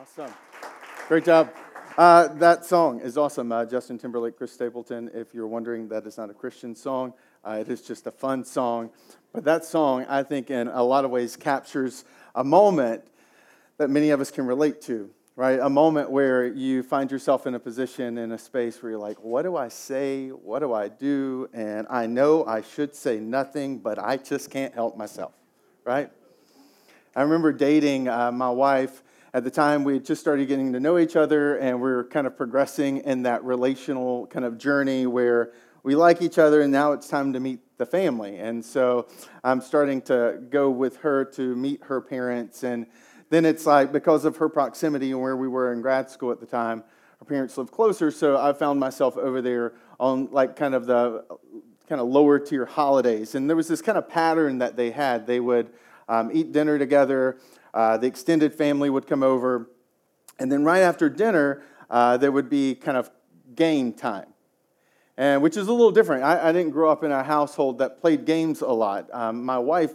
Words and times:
Awesome. 0.00 0.32
Great 1.08 1.26
job. 1.26 1.52
Uh, 1.98 2.28
that 2.28 2.64
song 2.64 3.00
is 3.00 3.18
awesome. 3.18 3.52
Uh, 3.52 3.66
Justin 3.66 3.98
Timberlake, 3.98 4.34
Chris 4.34 4.50
Stapleton. 4.50 5.10
If 5.12 5.34
you're 5.34 5.46
wondering, 5.46 5.88
that 5.88 6.06
is 6.06 6.16
not 6.16 6.30
a 6.30 6.32
Christian 6.32 6.74
song. 6.74 7.12
Uh, 7.44 7.58
it 7.60 7.68
is 7.68 7.82
just 7.82 8.06
a 8.06 8.10
fun 8.10 8.42
song. 8.42 8.88
But 9.34 9.44
that 9.44 9.62
song, 9.62 10.06
I 10.08 10.22
think, 10.22 10.48
in 10.48 10.68
a 10.68 10.82
lot 10.82 11.04
of 11.04 11.10
ways 11.10 11.36
captures 11.36 12.06
a 12.34 12.42
moment 12.42 13.04
that 13.76 13.90
many 13.90 14.08
of 14.08 14.22
us 14.22 14.30
can 14.30 14.46
relate 14.46 14.80
to, 14.82 15.10
right? 15.36 15.60
A 15.60 15.68
moment 15.68 16.10
where 16.10 16.46
you 16.46 16.82
find 16.82 17.10
yourself 17.10 17.46
in 17.46 17.54
a 17.54 17.60
position, 17.60 18.16
in 18.16 18.32
a 18.32 18.38
space 18.38 18.82
where 18.82 18.92
you're 18.92 18.98
like, 18.98 19.22
what 19.22 19.42
do 19.42 19.54
I 19.58 19.68
say? 19.68 20.28
What 20.28 20.60
do 20.60 20.72
I 20.72 20.88
do? 20.88 21.46
And 21.52 21.86
I 21.90 22.06
know 22.06 22.46
I 22.46 22.62
should 22.62 22.96
say 22.96 23.20
nothing, 23.20 23.76
but 23.76 23.98
I 23.98 24.16
just 24.16 24.50
can't 24.50 24.72
help 24.72 24.96
myself, 24.96 25.34
right? 25.84 26.10
I 27.14 27.20
remember 27.20 27.52
dating 27.52 28.08
uh, 28.08 28.32
my 28.32 28.48
wife 28.48 29.02
at 29.32 29.44
the 29.44 29.50
time, 29.50 29.84
we 29.84 30.00
just 30.00 30.20
started 30.20 30.48
getting 30.48 30.72
to 30.72 30.80
know 30.80 30.98
each 30.98 31.14
other, 31.14 31.56
and 31.56 31.80
we 31.80 31.90
are 31.90 32.04
kind 32.04 32.26
of 32.26 32.36
progressing 32.36 32.98
in 32.98 33.22
that 33.22 33.44
relational 33.44 34.26
kind 34.26 34.44
of 34.44 34.58
journey 34.58 35.06
where 35.06 35.52
we 35.82 35.94
like 35.94 36.20
each 36.20 36.38
other, 36.38 36.62
and 36.62 36.72
now 36.72 36.92
it's 36.92 37.06
time 37.06 37.32
to 37.32 37.40
meet 37.40 37.60
the 37.78 37.86
family. 37.86 38.38
And 38.38 38.64
so 38.64 39.06
I'm 39.42 39.60
starting 39.60 40.02
to 40.02 40.40
go 40.50 40.68
with 40.70 40.98
her 40.98 41.24
to 41.36 41.56
meet 41.56 41.82
her 41.84 42.00
parents. 42.00 42.64
And 42.64 42.86
then 43.30 43.44
it's 43.44 43.66
like, 43.66 43.92
because 43.92 44.24
of 44.24 44.36
her 44.38 44.48
proximity 44.48 45.12
and 45.12 45.20
where 45.20 45.36
we 45.36 45.48
were 45.48 45.72
in 45.72 45.80
grad 45.80 46.10
school 46.10 46.32
at 46.32 46.40
the 46.40 46.46
time, 46.46 46.84
our 47.20 47.26
parents 47.26 47.56
lived 47.56 47.70
closer. 47.70 48.10
So 48.10 48.36
I 48.36 48.52
found 48.52 48.80
myself 48.80 49.16
over 49.16 49.40
there 49.40 49.74
on 49.98 50.28
like 50.32 50.56
kind 50.56 50.74
of 50.74 50.86
the 50.86 51.24
kind 51.88 52.00
of 52.00 52.08
lower 52.08 52.38
tier 52.38 52.66
holidays. 52.66 53.34
And 53.34 53.48
there 53.48 53.56
was 53.56 53.68
this 53.68 53.80
kind 53.80 53.96
of 53.96 54.08
pattern 54.08 54.58
that 54.58 54.76
they 54.76 54.90
had. 54.90 55.26
They 55.26 55.40
would 55.40 55.70
um, 56.08 56.30
eat 56.32 56.52
dinner 56.52 56.78
together. 56.78 57.38
Uh, 57.72 57.96
the 57.96 58.06
extended 58.06 58.54
family 58.54 58.90
would 58.90 59.06
come 59.06 59.22
over. 59.22 59.70
And 60.38 60.50
then 60.50 60.64
right 60.64 60.80
after 60.80 61.08
dinner, 61.08 61.62
uh, 61.90 62.16
there 62.16 62.32
would 62.32 62.48
be 62.48 62.74
kind 62.74 62.96
of 62.96 63.10
game 63.54 63.92
time, 63.92 64.26
and, 65.16 65.42
which 65.42 65.56
is 65.56 65.68
a 65.68 65.72
little 65.72 65.90
different. 65.90 66.22
I, 66.22 66.48
I, 66.48 66.52
didn't 66.52 66.70
grow 66.70 66.90
up 66.90 67.02
in 67.02 67.10
a 67.10 67.22
household 67.22 67.78
that 67.78 68.00
played 68.00 68.24
games 68.24 68.60
a 68.60 68.68
lot. 68.68 69.08
Um, 69.12 69.44
my 69.44 69.58
wife, 69.58 69.94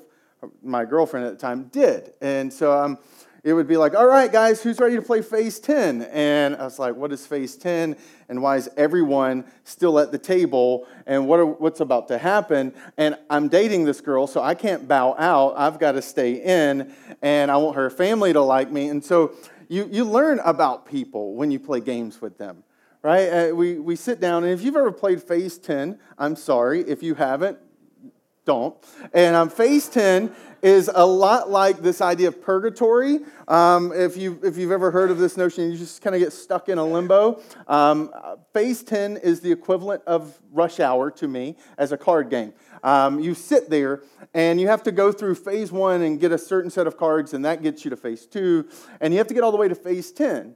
my 0.61 0.83
girlfriend 0.83 1.25
at 1.25 1.31
the 1.31 1.39
time, 1.39 1.69
did. 1.71 2.13
And 2.21 2.51
so 2.51 2.77
um, 2.77 2.97
it 3.45 3.53
would 3.53 3.67
be 3.67 3.77
like, 3.77 3.93
all 3.93 4.07
right, 4.07 4.31
guys, 4.31 4.63
who's 4.63 4.79
ready 4.79 4.95
to 4.95 5.03
play 5.03 5.21
phase 5.21 5.59
10? 5.59 6.01
And 6.11 6.55
I 6.55 6.63
was 6.63 6.79
like, 6.79 6.95
what 6.95 7.11
is 7.11 7.27
phase 7.27 7.55
10? 7.55 7.95
And 8.27 8.41
why 8.41 8.57
is 8.57 8.67
everyone 8.75 9.45
still 9.63 9.99
at 9.99 10.11
the 10.11 10.17
table? 10.17 10.87
And 11.05 11.27
what 11.27 11.39
are, 11.39 11.45
what's 11.45 11.79
about 11.79 12.07
to 12.07 12.17
happen? 12.17 12.73
And 12.97 13.15
I'm 13.29 13.47
dating 13.47 13.85
this 13.85 14.01
girl, 14.01 14.25
so 14.25 14.41
I 14.41 14.55
can't 14.55 14.87
bow 14.87 15.15
out. 15.19 15.53
I've 15.57 15.77
got 15.77 15.91
to 15.91 16.01
stay 16.01 16.41
in, 16.41 16.91
and 17.21 17.51
I 17.51 17.57
want 17.57 17.75
her 17.75 17.91
family 17.91 18.33
to 18.33 18.41
like 18.41 18.71
me. 18.71 18.87
And 18.87 19.05
so 19.05 19.33
you, 19.67 19.87
you 19.91 20.05
learn 20.05 20.39
about 20.39 20.87
people 20.87 21.35
when 21.35 21.51
you 21.51 21.59
play 21.59 21.81
games 21.81 22.19
with 22.19 22.39
them 22.39 22.63
right? 23.03 23.27
Uh, 23.27 23.55
we, 23.55 23.77
we 23.77 23.95
sit 23.95 24.19
down, 24.19 24.43
and 24.43 24.51
if 24.51 24.63
you've 24.63 24.75
ever 24.75 24.91
played 24.91 25.21
Phase 25.21 25.59
10, 25.59 25.99
I'm 26.17 26.35
sorry. 26.35 26.81
If 26.81 27.03
you 27.03 27.13
haven't, 27.13 27.59
don't. 28.45 28.75
And 29.13 29.35
um, 29.35 29.49
phase 29.49 29.89
10 29.89 30.31
is 30.61 30.89
a 30.93 31.05
lot 31.05 31.49
like 31.49 31.79
this 31.79 32.01
idea 32.01 32.27
of 32.27 32.41
purgatory. 32.41 33.19
Um, 33.47 33.91
if, 33.93 34.17
you, 34.17 34.39
if 34.43 34.57
you've 34.57 34.71
ever 34.71 34.89
heard 34.89 35.11
of 35.11 35.19
this 35.19 35.37
notion, 35.37 35.71
you 35.71 35.77
just 35.77 36.01
kind 36.01 36.15
of 36.15 36.21
get 36.21 36.33
stuck 36.33 36.69
in 36.69 36.77
a 36.77 36.85
limbo. 36.85 37.41
Um, 37.67 38.11
phase 38.53 38.81
10 38.81 39.17
is 39.17 39.41
the 39.41 39.51
equivalent 39.51 40.01
of 40.07 40.39
rush 40.51 40.79
hour 40.79 41.11
to 41.11 41.27
me 41.27 41.55
as 41.77 41.91
a 41.91 41.97
card 41.97 42.29
game. 42.29 42.53
Um, 42.83 43.19
you 43.19 43.33
sit 43.33 43.69
there 43.69 44.01
and 44.33 44.59
you 44.59 44.67
have 44.67 44.83
to 44.83 44.91
go 44.91 45.11
through 45.11 45.35
phase 45.35 45.71
one 45.71 46.01
and 46.01 46.19
get 46.19 46.31
a 46.31 46.37
certain 46.37 46.71
set 46.71 46.87
of 46.87 46.97
cards, 46.97 47.33
and 47.33 47.43
that 47.45 47.61
gets 47.61 47.83
you 47.83 47.89
to 47.89 47.97
phase 47.97 48.25
two, 48.25 48.67
and 49.01 49.13
you 49.13 49.17
have 49.17 49.27
to 49.27 49.33
get 49.33 49.43
all 49.43 49.51
the 49.51 49.57
way 49.57 49.67
to 49.67 49.75
phase 49.75 50.11
10. 50.11 50.55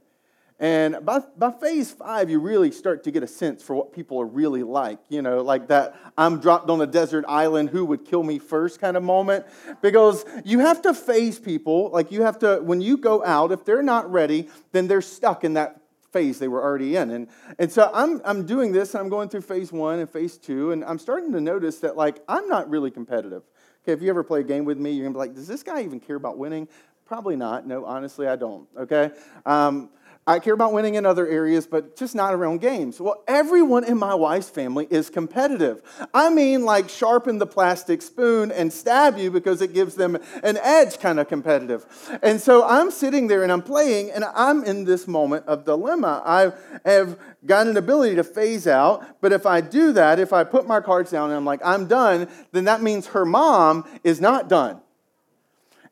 And 0.60 1.04
by, 1.06 1.20
by 1.38 1.50
phase 1.52 1.90
five, 1.90 2.28
you 2.28 2.38
really 2.38 2.70
start 2.70 3.02
to 3.04 3.10
get 3.10 3.22
a 3.22 3.26
sense 3.26 3.62
for 3.62 3.74
what 3.74 3.94
people 3.94 4.20
are 4.20 4.26
really 4.26 4.62
like. 4.62 4.98
You 5.08 5.22
know, 5.22 5.42
like 5.42 5.68
that 5.68 5.96
I'm 6.18 6.38
dropped 6.38 6.68
on 6.68 6.80
a 6.82 6.86
desert 6.86 7.24
island, 7.26 7.70
who 7.70 7.86
would 7.86 8.04
kill 8.04 8.22
me 8.22 8.38
first 8.38 8.78
kind 8.78 8.96
of 8.96 9.02
moment. 9.02 9.46
Because 9.80 10.24
you 10.44 10.58
have 10.58 10.82
to 10.82 10.92
phase 10.92 11.38
people. 11.38 11.88
Like 11.90 12.12
you 12.12 12.22
have 12.22 12.38
to, 12.40 12.60
when 12.62 12.82
you 12.82 12.98
go 12.98 13.24
out, 13.24 13.52
if 13.52 13.64
they're 13.64 13.82
not 13.82 14.12
ready, 14.12 14.48
then 14.72 14.86
they're 14.86 15.00
stuck 15.00 15.44
in 15.44 15.54
that 15.54 15.80
phase 16.12 16.38
they 16.38 16.48
were 16.48 16.62
already 16.62 16.96
in. 16.96 17.10
And, 17.10 17.28
and 17.58 17.72
so 17.72 17.90
I'm, 17.94 18.20
I'm 18.24 18.44
doing 18.44 18.72
this, 18.72 18.94
I'm 18.94 19.08
going 19.08 19.28
through 19.28 19.42
phase 19.42 19.72
one 19.72 20.00
and 20.00 20.10
phase 20.10 20.36
two, 20.36 20.72
and 20.72 20.84
I'm 20.84 20.98
starting 20.98 21.32
to 21.32 21.40
notice 21.40 21.78
that, 21.78 21.96
like, 21.96 22.18
I'm 22.28 22.48
not 22.48 22.68
really 22.68 22.90
competitive. 22.90 23.44
Okay, 23.82 23.92
if 23.92 24.02
you 24.02 24.10
ever 24.10 24.24
play 24.24 24.40
a 24.40 24.42
game 24.42 24.64
with 24.64 24.76
me, 24.76 24.90
you're 24.90 25.06
gonna 25.06 25.14
be 25.14 25.18
like, 25.18 25.34
does 25.34 25.46
this 25.46 25.62
guy 25.62 25.82
even 25.82 26.00
care 26.00 26.16
about 26.16 26.36
winning? 26.36 26.68
Probably 27.06 27.36
not. 27.36 27.66
No, 27.66 27.84
honestly, 27.84 28.26
I 28.26 28.36
don't. 28.36 28.68
Okay? 28.76 29.10
Um, 29.46 29.90
I 30.30 30.38
care 30.38 30.54
about 30.54 30.72
winning 30.72 30.94
in 30.94 31.04
other 31.04 31.26
areas, 31.26 31.66
but 31.66 31.96
just 31.96 32.14
not 32.14 32.34
around 32.34 32.60
games. 32.60 33.00
Well, 33.00 33.24
everyone 33.26 33.82
in 33.82 33.98
my 33.98 34.14
wife's 34.14 34.48
family 34.48 34.86
is 34.88 35.10
competitive. 35.10 35.82
I 36.14 36.30
mean, 36.30 36.64
like 36.64 36.88
sharpen 36.88 37.38
the 37.38 37.48
plastic 37.48 38.00
spoon 38.00 38.52
and 38.52 38.72
stab 38.72 39.18
you 39.18 39.32
because 39.32 39.60
it 39.60 39.74
gives 39.74 39.96
them 39.96 40.16
an 40.44 40.56
edge 40.58 41.00
kind 41.00 41.18
of 41.18 41.26
competitive. 41.26 41.84
And 42.22 42.40
so 42.40 42.64
I'm 42.64 42.92
sitting 42.92 43.26
there 43.26 43.42
and 43.42 43.50
I'm 43.50 43.60
playing, 43.60 44.12
and 44.12 44.24
I'm 44.24 44.62
in 44.62 44.84
this 44.84 45.08
moment 45.08 45.46
of 45.46 45.64
dilemma. 45.64 46.22
I 46.24 46.52
have 46.84 47.18
got 47.44 47.66
an 47.66 47.76
ability 47.76 48.14
to 48.14 48.22
phase 48.22 48.68
out, 48.68 49.20
but 49.20 49.32
if 49.32 49.46
I 49.46 49.60
do 49.60 49.92
that, 49.94 50.20
if 50.20 50.32
I 50.32 50.44
put 50.44 50.64
my 50.64 50.80
cards 50.80 51.10
down 51.10 51.30
and 51.30 51.36
I'm 51.36 51.44
like, 51.44 51.60
I'm 51.64 51.88
done, 51.88 52.28
then 52.52 52.66
that 52.66 52.82
means 52.82 53.08
her 53.08 53.24
mom 53.24 53.84
is 54.04 54.20
not 54.20 54.48
done. 54.48 54.80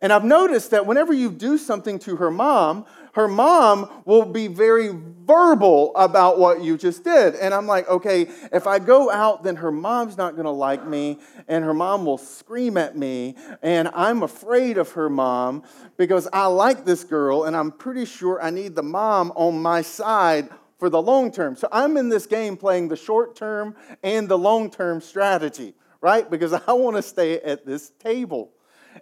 And 0.00 0.12
I've 0.12 0.24
noticed 0.24 0.70
that 0.70 0.86
whenever 0.86 1.12
you 1.12 1.28
do 1.28 1.58
something 1.58 1.98
to 2.00 2.16
her 2.16 2.30
mom, 2.30 2.86
her 3.18 3.26
mom 3.26 3.90
will 4.04 4.24
be 4.24 4.46
very 4.46 4.90
verbal 5.26 5.90
about 5.96 6.38
what 6.38 6.62
you 6.62 6.78
just 6.78 7.02
did. 7.02 7.34
And 7.34 7.52
I'm 7.52 7.66
like, 7.66 7.88
okay, 7.88 8.28
if 8.52 8.68
I 8.68 8.78
go 8.78 9.10
out, 9.10 9.42
then 9.42 9.56
her 9.56 9.72
mom's 9.72 10.16
not 10.16 10.34
going 10.34 10.44
to 10.44 10.52
like 10.52 10.86
me, 10.86 11.18
and 11.48 11.64
her 11.64 11.74
mom 11.74 12.04
will 12.04 12.16
scream 12.16 12.76
at 12.76 12.96
me, 12.96 13.34
and 13.60 13.88
I'm 13.92 14.22
afraid 14.22 14.78
of 14.78 14.92
her 14.92 15.10
mom 15.10 15.64
because 15.96 16.28
I 16.32 16.46
like 16.46 16.84
this 16.84 17.02
girl, 17.02 17.42
and 17.42 17.56
I'm 17.56 17.72
pretty 17.72 18.04
sure 18.04 18.40
I 18.40 18.50
need 18.50 18.76
the 18.76 18.84
mom 18.84 19.32
on 19.34 19.60
my 19.60 19.82
side 19.82 20.48
for 20.78 20.88
the 20.88 21.02
long 21.02 21.32
term. 21.32 21.56
So 21.56 21.66
I'm 21.72 21.96
in 21.96 22.08
this 22.08 22.26
game 22.26 22.56
playing 22.56 22.86
the 22.86 22.96
short 22.96 23.34
term 23.34 23.74
and 24.04 24.28
the 24.28 24.38
long 24.38 24.70
term 24.70 25.00
strategy, 25.00 25.74
right? 26.00 26.30
Because 26.30 26.52
I 26.68 26.72
want 26.72 26.94
to 26.94 27.02
stay 27.02 27.40
at 27.40 27.66
this 27.66 27.90
table. 27.98 28.52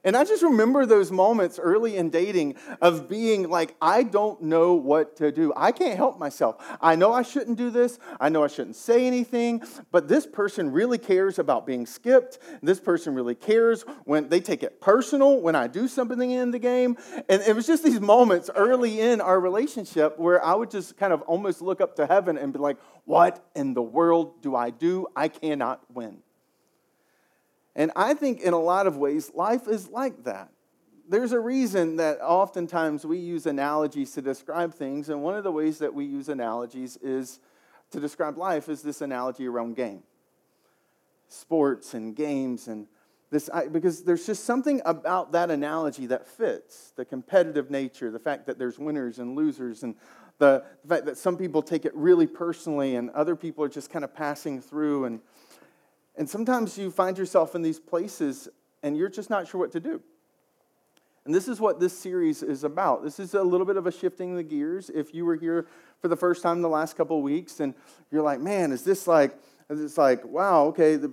And 0.05 0.17
I 0.17 0.25
just 0.25 0.43
remember 0.43 0.87
those 0.87 1.11
moments 1.11 1.59
early 1.59 1.97
in 1.97 2.11
dating 2.11 2.57
of 2.81 3.09
being 3.09 3.49
like, 3.49 3.77
I 3.81 4.03
don't 4.03 4.43
know 4.43 4.75
what 4.75 5.17
to 5.17 5.33
do. 5.33 5.53
I 5.57 5.73
can't 5.73 5.97
help 5.97 6.19
myself. 6.19 6.57
I 6.81 6.97
know 6.97 7.13
I 7.13 7.23
shouldn't 7.23 7.59
do 7.59 7.71
this. 7.71 7.99
I 8.21 8.29
know 8.29 8.45
I 8.45 8.49
shouldn't 8.49 8.77
say 8.77 9.07
anything, 9.07 9.63
but 9.91 10.09
this 10.09 10.27
person 10.27 10.73
really 10.73 10.99
cares 10.99 11.39
about 11.39 11.67
being 11.67 11.87
skipped. 11.87 12.39
This 12.63 12.81
person 12.81 13.15
really 13.15 13.35
cares 13.35 13.83
when 14.05 14.29
they 14.29 14.41
take 14.41 14.63
it 14.63 14.81
personal 14.81 15.41
when 15.41 15.55
I 15.55 15.67
do 15.67 15.89
something 15.89 16.31
in 16.31 16.51
the 16.51 16.59
game. 16.59 16.97
And 17.29 17.43
it 17.43 17.55
was 17.55 17.67
just 17.67 17.85
these 17.85 18.01
moments 18.01 18.51
early 18.55 19.01
in 19.01 19.21
our 19.21 19.41
relationship 19.41 20.19
where 20.19 20.45
I 20.45 20.55
would 20.55 20.71
just 20.71 20.97
kind 20.97 21.13
of 21.13 21.23
almost 21.23 21.63
look 21.63 21.81
up 21.81 21.97
to 21.97 22.07
heaven 22.07 22.39
and 22.39 22.53
be 22.53 22.59
like, 22.59 22.77
what 23.05 23.45
in 23.55 23.75
the 23.75 23.83
world 23.83 24.43
do 24.43 24.57
I 24.57 24.71
do? 24.71 25.07
I 25.15 25.29
cannot 25.29 25.81
win. 25.93 26.19
And 27.77 27.93
I 27.95 28.15
think 28.15 28.41
in 28.41 28.55
a 28.55 28.59
lot 28.59 28.87
of 28.87 28.97
ways, 28.97 29.31
life 29.35 29.69
is 29.69 29.89
like 29.89 30.25
that. 30.25 30.51
There's 31.09 31.33
a 31.33 31.39
reason 31.39 31.97
that 31.97 32.21
oftentimes 32.21 33.05
we 33.07 33.19
use 33.19 33.47
analogies 33.47 34.13
to 34.13 34.23
describe 34.23 34.75
things, 34.75 35.11
and 35.11 35.23
one 35.23 35.37
of 35.37 35.45
the 35.45 35.53
ways 35.53 35.79
that 35.79 35.95
we 35.95 36.07
use 36.07 36.29
analogies 36.29 36.97
is 36.97 37.39
to 37.93 38.01
describe 38.01 38.39
life 38.39 38.69
is 38.69 38.83
this 38.83 39.03
analogy 39.03 39.47
around 39.47 39.77
game. 39.77 40.03
Sports 41.29 41.95
and 41.95 42.17
games 42.17 42.67
and 42.67 42.89
this 43.31 43.51
because 43.73 44.05
there's 44.05 44.25
just 44.25 44.45
something 44.45 44.81
about 44.85 45.33
that 45.33 45.51
analogy 45.51 46.07
that 46.07 46.27
fits 46.27 46.93
the 46.97 47.05
competitive 47.05 47.71
nature, 47.71 48.11
the 48.11 48.19
fact 48.19 48.47
that 48.47 48.59
there's 48.59 48.79
winners 48.79 49.19
and 49.19 49.37
losers 49.37 49.83
and 49.83 49.97
the, 50.39 50.65
fact 50.89 51.07
that 51.07 51.19
some 51.19 51.37
people 51.37 51.63
take 51.63 51.85
it 51.85 51.95
really 51.95 52.27
personally 52.27 52.97
and 52.97 53.11
other 53.11 53.35
people 53.35 53.65
are 53.65 53.69
just 53.69 53.91
kind 53.91 54.05
of 54.05 54.15
passing 54.15 54.61
through 54.61 55.07
and 55.07 55.21
and 56.17 56.29
sometimes 56.29 56.79
you 56.79 56.91
find 56.91 57.19
yourself 57.19 57.55
in 57.55 57.63
these 57.63 57.79
places 57.79 58.49
and 58.83 58.97
you're 58.97 59.09
just 59.09 59.31
not 59.31 59.49
sure 59.49 59.61
what 59.61 59.73
to 59.73 59.81
do. 59.81 60.01
And 61.25 61.35
this 61.35 61.49
is 61.49 61.61
what 61.61 61.81
this 61.81 61.97
series 61.97 62.43
is 62.43 62.63
about. 62.63 63.03
This 63.03 63.19
is 63.19 63.35
a 63.35 63.43
little 63.43 63.67
bit 63.67 63.77
of 63.77 63.87
a 63.87 63.93
shifting 63.93 64.37
the 64.37 64.45
gears. 64.45 64.91
If 64.95 65.13
you 65.13 65.25
were 65.25 65.35
here 65.35 65.67
for 66.01 66.07
the 66.07 66.17
first 66.17 66.43
time 66.43 66.63
the 66.63 66.69
last 66.69 66.97
couple 66.97 67.19
of 67.19 67.25
weeks 67.25 67.59
and 67.59 67.75
you're 68.13 68.23
like, 68.23 68.41
man, 68.41 68.71
is 68.71 68.85
this 68.85 69.09
like, 69.09 69.37
is 69.69 69.81
this 69.81 69.99
like, 69.99 70.25
wow, 70.25 70.67
okay, 70.67 70.95
the 70.95 71.13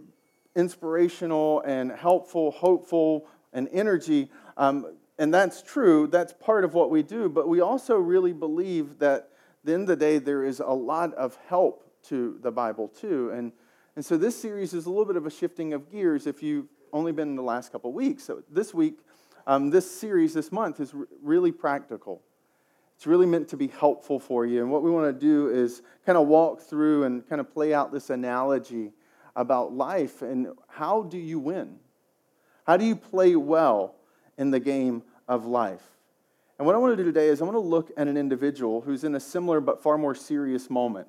inspirational 0.56 1.62
and 1.62 1.92
helpful, 1.92 2.52
hopeful, 2.52 3.26
and 3.54 3.68
energy. 3.72 4.30
Um, 4.56 4.96
and 5.18 5.34
that's 5.34 5.64
true. 5.64 6.08
That's 6.08 6.34
part 6.34 6.64
of 6.64 6.76
what 6.76 6.92
we 6.92 7.02
do. 7.02 7.28
But 7.28 7.48
we 7.48 7.62
also 7.62 7.98
really 7.98 8.34
believe 8.34 9.00
that 9.00 9.16
at 9.16 9.30
the 9.64 9.74
end 9.74 9.84
of 9.84 9.88
the 9.88 9.96
day, 9.96 10.20
there 10.20 10.44
is 10.44 10.60
a 10.60 10.74
lot 10.74 11.14
of 11.16 11.38
help 11.48 11.90
to 12.04 12.38
the 12.42 12.52
Bible 12.52 12.88
too. 12.88 13.32
And 13.32 13.52
and 13.96 14.04
so 14.04 14.18
this 14.18 14.36
series 14.36 14.74
is 14.74 14.86
a 14.86 14.90
little 14.90 15.06
bit 15.06 15.16
of 15.16 15.26
a 15.26 15.32
shifting 15.32 15.74
of 15.74 15.92
gears 15.92 16.26
if 16.26 16.42
you've 16.42 16.68
only 16.92 17.12
been 17.12 17.30
in 17.30 17.36
the 17.36 17.44
last 17.44 17.72
couple 17.72 17.92
weeks. 17.94 18.24
So 18.24 18.44
this 18.50 18.74
week, 18.74 18.98
um, 19.46 19.70
this 19.70 19.90
series, 19.90 20.34
this 20.34 20.52
month, 20.52 20.80
is 20.80 20.94
really 21.22 21.52
practical. 21.52 22.22
It's 22.96 23.06
really 23.06 23.26
meant 23.26 23.50
to 23.50 23.58
be 23.58 23.68
helpful 23.68 24.20
for 24.20 24.46
you. 24.46 24.62
And 24.62 24.72
what 24.72 24.84
we 24.84 24.90
want 24.90 25.14
to 25.14 25.20
do 25.20 25.50
is 25.50 25.82
kind 26.06 26.18
of 26.18 26.28
walk 26.28 26.62
through 26.62 27.04
and 27.04 27.28
kind 27.28 27.42
of 27.42 27.54
play 27.54 27.74
out 27.74 27.92
this 27.92 28.10
analogy 28.10 28.94
about 29.36 29.74
life 29.74 30.22
and 30.22 30.48
how 30.68 31.04
do 31.04 31.18
you 31.18 31.40
win? 31.40 31.80
How 32.66 32.78
do 32.78 32.86
you 32.86 32.96
play 32.96 33.36
well 33.36 33.96
in 34.38 34.52
the 34.52 34.60
game 34.60 35.04
of 35.28 35.46
life? 35.46 35.84
And 36.58 36.66
what 36.66 36.76
I 36.76 36.78
want 36.78 36.96
to 36.96 37.04
do 37.04 37.04
today 37.04 37.28
is 37.28 37.42
I 37.42 37.46
want 37.46 37.56
to 37.56 37.60
look 37.60 37.92
at 37.98 38.08
an 38.08 38.16
individual 38.16 38.82
who's 38.82 39.04
in 39.04 39.16
a 39.16 39.20
similar 39.20 39.60
but 39.60 39.82
far 39.82 39.98
more 39.98 40.16
serious 40.16 40.70
moment. 40.70 41.08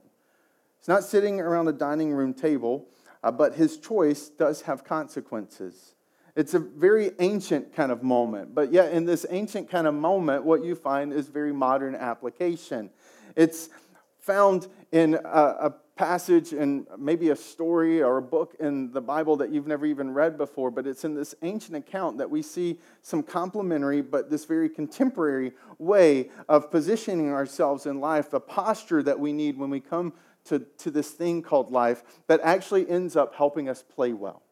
He's 0.85 0.89
not 0.91 1.05
sitting 1.05 1.41
around 1.41 1.67
a 1.69 1.73
dining 1.73 2.13
room 2.13 2.35
table, 2.35 2.89
uh, 3.23 3.31
but 3.31 3.55
his 3.55 3.79
choice 3.79 4.29
does 4.29 4.61
have 4.63 4.85
consequences. 4.85 5.95
It's 6.37 6.53
a 6.53 6.59
very 6.59 7.13
ancient 7.21 7.75
kind 7.75 7.91
of 7.91 8.03
moment, 8.03 8.55
but 8.55 8.71
yet 8.71 8.93
in 8.93 9.07
this 9.07 9.25
ancient 9.31 9.71
kind 9.71 9.87
of 9.87 9.95
moment, 9.95 10.45
what 10.45 10.63
you 10.63 10.75
find 10.75 11.11
is 11.11 11.29
very 11.29 11.55
modern 11.55 11.95
application. 11.95 12.91
It's 13.35 13.71
found 14.19 14.69
in 14.93 15.15
a, 15.15 15.19
a 15.59 15.75
passage 15.97 16.53
and 16.53 16.87
maybe 16.99 17.31
a 17.31 17.37
story 17.37 18.03
or 18.03 18.19
a 18.19 18.23
book 18.23 18.55
in 18.61 18.93
the 18.93 19.01
Bible 19.01 19.37
that 19.37 19.51
you've 19.51 19.67
never 19.67 19.87
even 19.87 20.13
read 20.13 20.37
before, 20.37 20.71
but 20.71 20.87
it's 20.87 21.07
in 21.07 21.15
this 21.15 21.35
ancient 21.41 21.79
account 21.79 22.19
that 22.19 22.29
we 22.29 22.43
see 22.43 22.79
some 23.01 23.23
complementary 23.23 24.03
but 24.03 24.29
this 24.29 24.45
very 24.45 24.69
contemporary 24.69 25.53
way 25.79 26.29
of 26.47 26.71
positioning 26.71 27.33
ourselves 27.33 27.87
in 27.87 28.01
life, 28.01 28.29
the 28.29 28.41
posture 28.41 29.03
that 29.03 29.19
we 29.19 29.33
need 29.33 29.57
when 29.57 29.71
we 29.71 29.81
come 29.81 30.13
to, 30.45 30.61
to 30.79 30.91
this 30.91 31.11
thing 31.11 31.43
called 31.43 31.71
life 31.71 32.03
that 32.27 32.41
actually 32.43 32.89
ends 32.89 33.17
up 33.17 33.35
helping 33.35 33.69
us 33.69 33.83
play 33.83 34.13
well. 34.13 34.43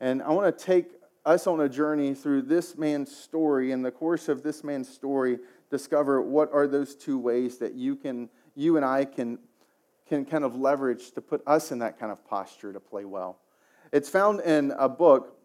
And 0.00 0.22
I 0.22 0.30
want 0.30 0.56
to 0.56 0.64
take 0.64 0.92
us 1.26 1.46
on 1.46 1.60
a 1.60 1.68
journey 1.68 2.14
through 2.14 2.42
this 2.42 2.78
man's 2.78 3.14
story. 3.14 3.72
In 3.72 3.82
the 3.82 3.90
course 3.90 4.28
of 4.28 4.42
this 4.42 4.64
man's 4.64 4.88
story, 4.88 5.38
discover 5.70 6.22
what 6.22 6.52
are 6.52 6.66
those 6.66 6.94
two 6.94 7.18
ways 7.18 7.58
that 7.58 7.74
you 7.74 7.96
can 7.96 8.30
you 8.54 8.76
and 8.76 8.84
I 8.84 9.04
can 9.04 9.38
can 10.08 10.24
kind 10.24 10.44
of 10.44 10.56
leverage 10.56 11.10
to 11.12 11.20
put 11.20 11.42
us 11.46 11.70
in 11.70 11.80
that 11.80 11.98
kind 11.98 12.10
of 12.10 12.24
posture 12.26 12.72
to 12.72 12.80
play 12.80 13.04
well. 13.04 13.38
It's 13.92 14.08
found 14.08 14.40
in 14.40 14.72
a 14.78 14.88
book 14.88 15.36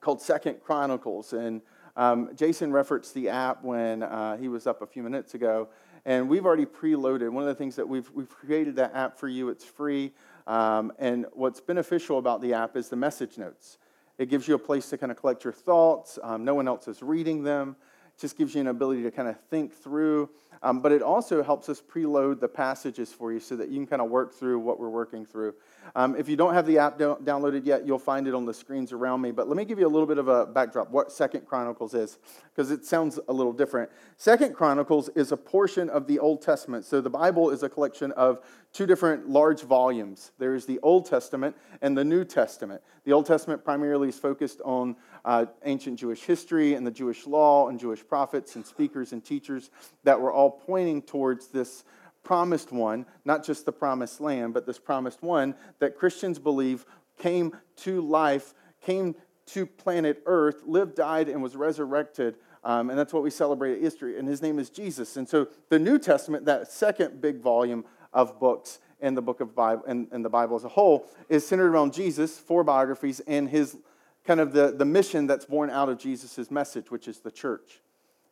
called 0.00 0.20
Second 0.20 0.60
Chronicles, 0.60 1.32
and 1.32 1.62
um, 1.96 2.30
Jason 2.34 2.72
referenced 2.72 3.14
the 3.14 3.28
app 3.28 3.62
when 3.62 4.02
uh, 4.02 4.36
he 4.36 4.48
was 4.48 4.66
up 4.66 4.82
a 4.82 4.86
few 4.86 5.02
minutes 5.02 5.34
ago, 5.34 5.68
and 6.06 6.28
we've 6.28 6.46
already 6.46 6.64
preloaded. 6.64 7.28
One 7.30 7.42
of 7.42 7.48
the 7.48 7.54
things 7.54 7.76
that 7.76 7.86
we've 7.86 8.10
we've 8.12 8.30
created 8.30 8.76
that 8.76 8.94
app 8.94 9.18
for 9.18 9.28
you. 9.28 9.50
It's 9.50 9.64
free, 9.64 10.12
um, 10.46 10.92
and 10.98 11.26
what's 11.32 11.60
beneficial 11.60 12.18
about 12.18 12.40
the 12.40 12.54
app 12.54 12.76
is 12.76 12.88
the 12.88 12.96
message 12.96 13.36
notes. 13.36 13.76
It 14.16 14.30
gives 14.30 14.48
you 14.48 14.54
a 14.54 14.58
place 14.58 14.88
to 14.90 14.96
kind 14.96 15.12
of 15.12 15.18
collect 15.18 15.44
your 15.44 15.52
thoughts. 15.52 16.18
Um, 16.22 16.44
no 16.44 16.54
one 16.54 16.68
else 16.68 16.88
is 16.88 17.02
reading 17.02 17.42
them 17.42 17.76
just 18.18 18.36
gives 18.36 18.54
you 18.54 18.60
an 18.60 18.68
ability 18.68 19.02
to 19.02 19.10
kind 19.10 19.28
of 19.28 19.38
think 19.50 19.72
through. 19.72 20.30
Um, 20.62 20.80
but 20.80 20.90
it 20.90 21.02
also 21.02 21.42
helps 21.42 21.68
us 21.68 21.82
preload 21.82 22.40
the 22.40 22.48
passages 22.48 23.12
for 23.12 23.32
you 23.32 23.38
so 23.38 23.56
that 23.56 23.68
you 23.68 23.76
can 23.76 23.86
kind 23.86 24.02
of 24.02 24.08
work 24.08 24.32
through 24.32 24.58
what 24.58 24.80
we're 24.80 24.88
working 24.88 25.26
through. 25.26 25.54
Um, 25.94 26.16
if 26.16 26.28
you 26.28 26.36
don't 26.36 26.54
have 26.54 26.66
the 26.66 26.78
app 26.78 26.98
do- 26.98 27.18
downloaded 27.22 27.66
yet, 27.66 27.86
you'll 27.86 27.98
find 27.98 28.26
it 28.26 28.34
on 28.34 28.46
the 28.46 28.54
screens 28.54 28.92
around 28.92 29.20
me. 29.20 29.32
But 29.32 29.48
let 29.48 29.56
me 29.56 29.64
give 29.64 29.78
you 29.78 29.86
a 29.86 29.88
little 29.88 30.06
bit 30.06 30.18
of 30.18 30.28
a 30.28 30.46
backdrop 30.46 30.90
what 30.90 31.12
Second 31.12 31.46
Chronicles 31.46 31.92
is, 31.94 32.18
because 32.54 32.70
it 32.70 32.86
sounds 32.86 33.20
a 33.28 33.32
little 33.32 33.52
different. 33.52 33.90
Second 34.16 34.54
Chronicles 34.54 35.10
is 35.10 35.30
a 35.30 35.36
portion 35.36 35.90
of 35.90 36.06
the 36.06 36.18
Old 36.18 36.40
Testament. 36.40 36.84
So 36.86 37.00
the 37.00 37.10
Bible 37.10 37.50
is 37.50 37.62
a 37.62 37.68
collection 37.68 38.12
of 38.12 38.40
two 38.76 38.86
different 38.86 39.26
large 39.26 39.62
volumes. 39.62 40.32
There 40.38 40.54
is 40.54 40.66
the 40.66 40.78
Old 40.82 41.06
Testament 41.06 41.56
and 41.80 41.96
the 41.96 42.04
New 42.04 42.26
Testament. 42.26 42.82
The 43.04 43.12
Old 43.12 43.24
Testament 43.24 43.64
primarily 43.64 44.10
is 44.10 44.18
focused 44.18 44.60
on 44.66 44.96
uh, 45.24 45.46
ancient 45.64 45.98
Jewish 45.98 46.20
history 46.20 46.74
and 46.74 46.86
the 46.86 46.90
Jewish 46.90 47.26
law 47.26 47.68
and 47.68 47.80
Jewish 47.80 48.06
prophets 48.06 48.54
and 48.54 48.66
speakers 48.66 49.14
and 49.14 49.24
teachers 49.24 49.70
that 50.04 50.20
were 50.20 50.30
all 50.30 50.50
pointing 50.50 51.00
towards 51.00 51.46
this 51.46 51.84
promised 52.22 52.70
one, 52.70 53.06
not 53.24 53.42
just 53.42 53.64
the 53.64 53.72
promised 53.72 54.20
land, 54.20 54.52
but 54.52 54.66
this 54.66 54.78
promised 54.78 55.22
one 55.22 55.54
that 55.78 55.96
Christians 55.96 56.38
believe 56.38 56.84
came 57.16 57.56
to 57.76 58.02
life, 58.02 58.52
came 58.82 59.14
to 59.46 59.64
planet 59.64 60.22
Earth, 60.26 60.64
lived, 60.66 60.96
died, 60.96 61.30
and 61.30 61.42
was 61.42 61.56
resurrected. 61.56 62.36
Um, 62.62 62.90
and 62.90 62.98
that's 62.98 63.12
what 63.12 63.22
we 63.22 63.30
celebrate 63.30 63.78
at 63.78 63.82
Easter. 63.82 64.18
And 64.18 64.28
his 64.28 64.42
name 64.42 64.58
is 64.58 64.68
Jesus. 64.68 65.16
And 65.16 65.26
so 65.26 65.46
the 65.70 65.78
New 65.78 65.98
Testament, 65.98 66.44
that 66.46 66.70
second 66.70 67.20
big 67.20 67.40
volume 67.40 67.84
of 68.16 68.40
books 68.40 68.80
in 69.00 69.14
the 69.14 69.22
book 69.22 69.40
of 69.40 69.54
Bible 69.54 69.84
and, 69.86 70.24
the 70.24 70.30
Bible 70.30 70.56
as 70.56 70.64
a 70.64 70.68
whole, 70.68 71.06
is 71.28 71.46
centered 71.46 71.68
around 71.68 71.92
Jesus, 71.92 72.38
four 72.38 72.64
biographies, 72.64 73.20
and 73.20 73.48
his 73.48 73.76
kind 74.24 74.40
of 74.40 74.52
the, 74.52 74.72
the 74.72 74.86
mission 74.86 75.26
that's 75.26 75.44
born 75.44 75.70
out 75.70 75.88
of 75.88 75.98
Jesus' 75.98 76.50
message, 76.50 76.90
which 76.90 77.06
is 77.06 77.20
the 77.20 77.30
church 77.30 77.82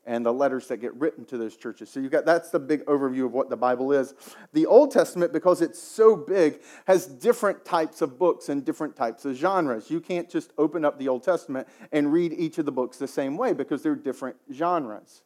and 0.07 0.25
the 0.25 0.33
letters 0.33 0.69
that 0.69 0.79
get 0.79 0.95
written 0.97 1.25
to 1.27 1.39
those 1.39 1.57
churches. 1.57 1.91
So 1.91 2.01
you 2.01 2.09
got 2.09 2.25
that's 2.25 2.51
the 2.51 2.59
big 2.59 2.85
overview 2.87 3.27
of 3.27 3.33
what 3.33 3.51
the 3.51 3.57
Bible 3.57 3.93
is. 3.93 4.15
The 4.53 4.67
Old 4.67 4.91
Testament, 4.91 5.33
because 5.33 5.61
it's 5.61 5.79
so 5.79 6.17
big, 6.17 6.61
has 6.87 7.07
different 7.07 7.65
types 7.65 8.01
of 8.01 8.19
books 8.19 8.49
and 8.49 8.65
different 8.65 8.97
types 8.97 9.25
of 9.25 9.37
genres. 9.37 9.91
You 9.91 10.01
can't 10.01 10.29
just 10.29 10.53
open 10.57 10.85
up 10.85 10.99
the 10.99 11.09
Old 11.09 11.23
Testament 11.23 11.69
and 11.93 12.13
read 12.13 12.33
each 12.33 12.59
of 12.59 12.65
the 12.65 12.73
books 12.73 12.97
the 12.97 13.09
same 13.09 13.37
way 13.37 13.53
because 13.53 13.83
they're 13.83 13.95
different 13.95 14.37
genres. 14.53 15.24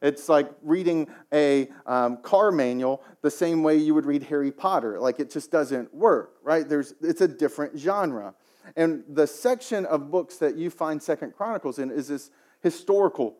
It's 0.00 0.28
like 0.28 0.50
reading 0.62 1.08
a 1.32 1.68
um, 1.86 2.18
car 2.18 2.52
manual 2.52 3.02
the 3.22 3.30
same 3.30 3.62
way 3.62 3.76
you 3.76 3.94
would 3.94 4.06
read 4.06 4.22
Harry 4.24 4.52
Potter. 4.52 5.00
Like 5.00 5.20
it 5.20 5.30
just 5.30 5.50
doesn't 5.50 5.92
work, 5.94 6.36
right? 6.42 6.68
There's, 6.68 6.94
it's 7.00 7.20
a 7.20 7.28
different 7.28 7.78
genre. 7.78 8.34
And 8.76 9.04
the 9.08 9.26
section 9.26 9.86
of 9.86 10.10
books 10.10 10.36
that 10.36 10.56
you 10.56 10.70
find 10.70 11.02
Second 11.02 11.34
Chronicles 11.34 11.78
in 11.78 11.90
is 11.90 12.08
this 12.08 12.30
historical 12.60 13.36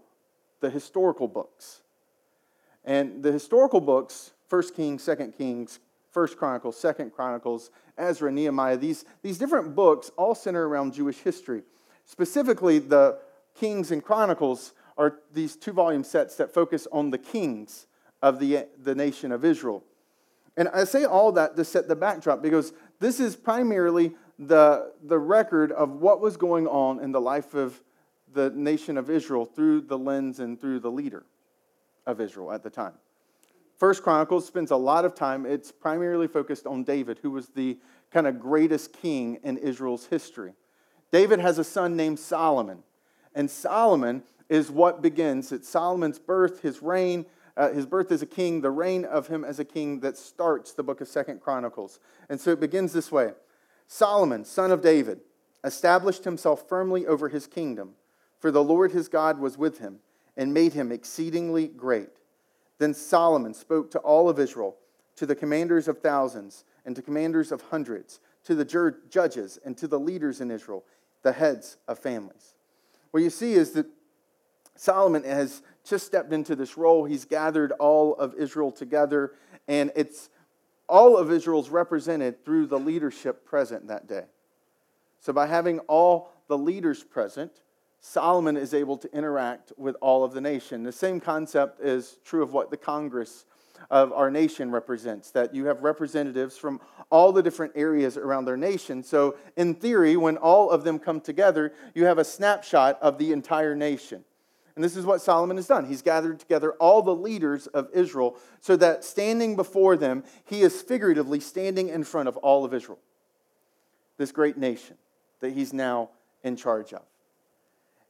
the 0.60 0.70
historical 0.70 1.28
books. 1.28 1.82
And 2.84 3.22
the 3.22 3.32
historical 3.32 3.81
books, 3.81 4.32
First 4.49 4.75
Kings, 4.75 5.02
Second 5.02 5.32
Kings, 5.37 5.78
First 6.11 6.37
Chronicles, 6.37 6.78
Second 6.78 7.12
Chronicles, 7.12 7.70
Ezra, 7.96 8.32
Nehemiah, 8.32 8.76
these, 8.76 9.04
these 9.22 9.38
different 9.38 9.75
books 9.75 10.11
all 10.16 10.34
center 10.34 10.66
around 10.66 10.94
Jewish 10.94 11.19
history. 11.19 11.62
Specifically, 12.04 12.78
the 12.78 13.19
Kings 13.54 13.90
and 13.90 14.02
Chronicles 14.02 14.72
are 14.99 15.21
these 15.33 15.56
two 15.56 15.73
volume 15.73 16.05
sets 16.05 16.37
that 16.37 16.53
focus 16.53 16.87
on 16.93 17.11
the 17.11 17.19
kings 17.19 17.87
of 18.21 18.41
the, 18.41 18.67
the 18.83 18.95
nation 18.95 19.33
of 19.33 19.45
Israel. 19.45 19.85
And 20.56 20.69
I 20.75 20.85
say 20.85 21.05
all 21.05 21.31
that 21.33 21.56
to 21.56 21.65
set 21.65 21.87
the 21.87 21.95
backdrop 21.97 22.43
because 22.43 22.73
this 22.99 23.21
is 23.21 23.37
primarily 23.37 24.12
the, 24.41 24.93
the 25.05 25.19
record 25.19 25.71
of 25.71 25.93
what 25.93 26.21
was 26.21 26.37
going 26.37 26.67
on 26.67 26.99
in 26.99 27.12
the 27.12 27.21
life 27.21 27.55
of 27.55 27.81
the 28.33 28.50
nation 28.50 28.99
of 28.99 29.09
Israel 29.09 29.45
through 29.45 29.83
the 29.83 29.97
lens 29.97 30.41
and 30.41 30.61
through 30.61 30.81
the 30.81 30.91
leader 30.91 31.25
of 32.06 32.21
Israel 32.21 32.50
at 32.53 32.65
the 32.65 32.71
time. 32.71 32.95
First 33.77 34.03
Chronicles 34.03 34.45
spends 34.45 34.73
a 34.73 34.76
lot 34.76 35.05
of 35.05 35.14
time, 35.14 35.47
it's 35.47 35.71
primarily 35.71 36.26
focused 36.26 36.67
on 36.67 36.83
David, 36.83 37.21
who 37.23 37.31
was 37.31 37.49
the 37.50 37.78
kind 38.11 38.26
of 38.26 38.40
greatest 38.40 38.93
king 38.93 39.38
in 39.45 39.57
Israel's 39.57 40.07
history. 40.07 40.55
David 41.12 41.38
has 41.38 41.59
a 41.59 41.64
son 41.64 41.97
named 41.97 42.19
Solomon, 42.19 42.83
and 43.35 43.49
Solomon 43.49 44.25
is 44.49 44.71
what 44.71 45.02
begins. 45.02 45.52
It's 45.52 45.69
Solomon's 45.69 46.19
birth, 46.19 46.62
his 46.62 46.83
reign, 46.83 47.26
uh, 47.57 47.71
his 47.73 47.87
birth 47.87 48.12
as 48.12 48.23
a 48.23 48.26
king, 48.26 48.61
the 48.61 48.71
reign 48.71 49.05
of 49.05 49.28
him 49.28 49.45
as 49.45 49.59
a 49.59 49.64
king 49.64 50.00
that 50.00 50.17
starts 50.17 50.73
the 50.73 50.83
book 50.83 51.00
of 51.00 51.09
Second 51.09 51.40
Chronicles. 51.40 51.99
And 52.28 52.40
so 52.40 52.50
it 52.50 52.61
begins 52.61 52.93
this 52.93 53.12
way 53.12 53.33
Solomon, 53.87 54.45
son 54.45 54.71
of 54.71 54.81
David, 54.81 55.21
established 55.64 56.25
himself 56.25 56.69
firmly 56.69 57.07
over 57.07 57.28
his 57.28 57.47
kingdom 57.47 57.95
for 58.38 58.50
the 58.50 58.62
Lord 58.62 58.93
his 58.93 59.09
God 59.09 59.38
was 59.38 59.59
with 59.59 59.78
him 59.78 59.99
and 60.37 60.55
made 60.55 60.73
him 60.73 60.93
exceedingly 60.93 61.67
great. 61.67 62.11
Then 62.78 62.95
Solomon 62.95 63.55
spoke 63.55 63.90
to 63.90 63.99
all 63.99 64.28
of 64.28 64.38
Israel, 64.38 64.76
to 65.17 65.26
the 65.26 65.35
commanders 65.35 65.88
of 65.88 65.99
thousands 65.99 66.64
and 66.87 66.95
to 66.95 67.02
commanders 67.02 67.50
of 67.50 67.61
hundreds, 67.62 68.21
to 68.45 68.55
the 68.55 68.95
judges 69.11 69.59
and 69.64 69.76
to 69.76 69.88
the 69.88 69.99
leaders 69.99 70.40
in 70.40 70.50
Israel, 70.50 70.85
the 71.23 71.33
heads 71.33 71.76
of 71.88 71.99
families. 71.99 72.55
What 73.11 73.23
you 73.23 73.31
see 73.31 73.55
is 73.55 73.73
that 73.73 73.87
Solomon 74.78 75.25
has 75.25 75.62
just 75.85 76.06
stepped 76.06 76.32
into 76.32 76.54
this 76.54 76.76
role. 76.76 77.04
He's 77.04 77.25
gathered 77.25 77.73
all 77.73 78.14
of 78.14 78.35
Israel 78.37 78.70
together, 78.70 79.32
and 79.66 79.90
it's 79.97 80.30
all 80.88 81.16
of 81.16 81.32
Israel's 81.32 81.68
represented 81.68 82.44
through 82.44 82.68
the 82.68 82.78
leadership 82.78 83.44
present 83.44 83.88
that 83.88 84.06
day. 84.06 84.25
So, 85.20 85.32
by 85.32 85.47
having 85.47 85.80
all 85.80 86.30
the 86.47 86.56
leaders 86.56 87.02
present, 87.02 87.50
Solomon 88.00 88.56
is 88.56 88.73
able 88.73 88.97
to 88.99 89.12
interact 89.12 89.73
with 89.76 89.97
all 90.00 90.23
of 90.23 90.32
the 90.32 90.40
nation. 90.40 90.85
The 90.85 90.92
same 90.92 91.18
concept 91.18 91.80
is 91.80 92.18
true 92.25 92.44
of 92.44 92.52
what 92.52 92.70
the 92.70 92.76
Congress 92.76 93.44
of 93.90 94.12
our 94.12 94.30
nation 94.30 94.70
represents 94.70 95.32
that 95.32 95.54
you 95.54 95.66
have 95.66 95.82
representatives 95.82 96.56
from 96.56 96.80
all 97.11 97.32
the 97.32 97.42
different 97.42 97.73
areas 97.75 98.16
around 98.16 98.44
their 98.44 98.56
nation. 98.56 99.02
So, 99.02 99.37
in 99.56 99.75
theory, 99.75 100.16
when 100.16 100.37
all 100.37 100.70
of 100.70 100.85
them 100.85 101.00
come 101.00 101.20
together, 101.20 101.73
you 101.97 102.04
have 102.04 102.18
a 102.18 102.25
snapshot 102.25 102.99
of 103.02 103.18
the 103.18 103.32
entire 103.32 103.75
nation. 103.75 104.25
And 104.78 104.85
this 104.85 104.97
is 104.97 105.04
what 105.04 105.20
Solomon 105.20 105.56
has 105.56 105.66
done. 105.66 105.87
He's 105.87 106.02
gathered 106.02 106.38
together 106.38 106.75
all 106.75 107.02
the 107.02 107.12
leaders 107.12 107.66
of 107.66 107.88
Israel 107.92 108.37
so 108.61 108.76
that 108.76 109.02
standing 109.02 109.56
before 109.56 109.97
them, 109.97 110.23
he 110.44 110.61
is 110.61 110.80
figuratively 110.80 111.40
standing 111.40 111.88
in 111.88 112.04
front 112.04 112.28
of 112.28 112.37
all 112.37 112.64
of 112.64 112.73
Israel, 112.73 113.00
this 114.18 114.30
great 114.30 114.56
nation 114.56 114.97
that 115.40 115.50
he's 115.50 115.73
now 115.73 116.11
in 116.44 116.54
charge 116.54 116.92
of. 116.92 117.02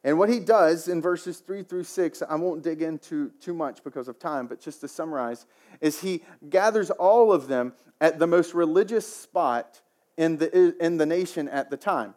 And 0.05 0.19
what 0.19 0.29
he 0.29 0.41
does 0.41 0.89
in 0.89 1.01
verses 1.01 1.39
3 1.39 1.63
through 1.63 1.85
6, 1.85 2.23
I 2.29 2.35
won't 2.35 2.63
dig 2.63 2.83
into 2.83 3.31
too 3.41 3.55
much 3.55 3.83
because 3.83 4.07
of 4.07 4.19
time, 4.19 4.47
but 4.47 4.61
just 4.61 4.83
to 4.83 4.89
summarize, 4.89 5.47
is 5.81 6.03
he 6.03 6.23
gathers 6.51 6.91
all 6.91 7.33
of 7.33 7.49
them 7.49 7.73
at 7.99 8.19
the 8.19 8.27
most 8.27 8.53
religious 8.53 9.11
spot 9.11 9.81
in 10.19 10.37
the, 10.37 10.77
in 10.85 10.99
the 10.99 11.07
nation 11.07 11.49
at 11.49 11.71
the 11.71 11.79
time. 11.79 12.13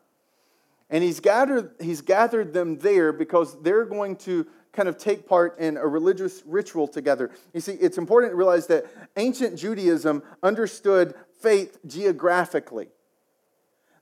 And 0.91 1.03
he's 1.03 1.21
gathered, 1.21 1.71
he's 1.79 2.01
gathered 2.01 2.53
them 2.53 2.77
there 2.77 3.13
because 3.13 3.60
they're 3.63 3.86
going 3.86 4.17
to 4.17 4.45
kind 4.74 4.89
of 4.89 4.98
take 4.98 5.27
part 5.27 5.57
in 5.57 5.77
a 5.77 5.88
religious 5.88 6.43
ritual 6.45 6.88
together. 6.88 7.31
You 7.53 7.62
see, 7.62 7.74
it's 7.74 7.98
important 7.98 8.33
to 8.33 8.36
realize 8.36 8.67
that 8.67 8.86
ancient 9.15 9.57
Judaism 9.57 10.21
understood 10.43 11.15
faith 11.41 11.79
geographically. 11.88 12.89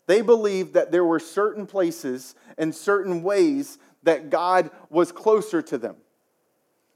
They 0.07 0.21
believed 0.21 0.73
that 0.73 0.91
there 0.91 1.05
were 1.05 1.19
certain 1.19 1.67
places 1.67 2.33
and 2.57 2.73
certain 2.73 3.21
ways 3.21 3.77
that 4.03 4.31
God 4.31 4.71
was 4.89 5.11
closer 5.11 5.61
to 5.61 5.77
them. 5.77 5.95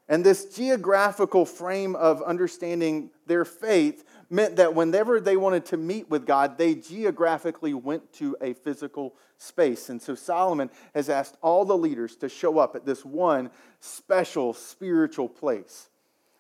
And 0.09 0.23
this 0.23 0.45
geographical 0.45 1.45
frame 1.45 1.95
of 1.95 2.21
understanding 2.23 3.12
their 3.27 3.45
faith 3.45 4.03
meant 4.34 4.56
that 4.56 4.74
whenever 4.74 5.22
they 5.22 5.38
wanted 5.38 5.63
to 5.66 5.78
meet 5.78 6.10
with 6.10 6.25
God, 6.25 6.58
they 6.58 6.75
geographically 6.75 7.74
went 7.74 8.12
to 8.13 8.36
a 8.42 8.54
physical 8.54 9.16
space. 9.38 9.90
And 9.90 10.02
so 10.02 10.16
Solomon 10.16 10.72
has 10.96 11.08
asked 11.08 11.38
all 11.42 11.66
the 11.66 11.78
leaders 11.78 12.16
to 12.18 12.30
show 12.30 12.58
up 12.58 12.75
at 12.75 12.86
this 12.86 13.06
one 13.06 13.52
special 13.80 14.54
spiritual 14.54 15.30
place. 15.30 15.90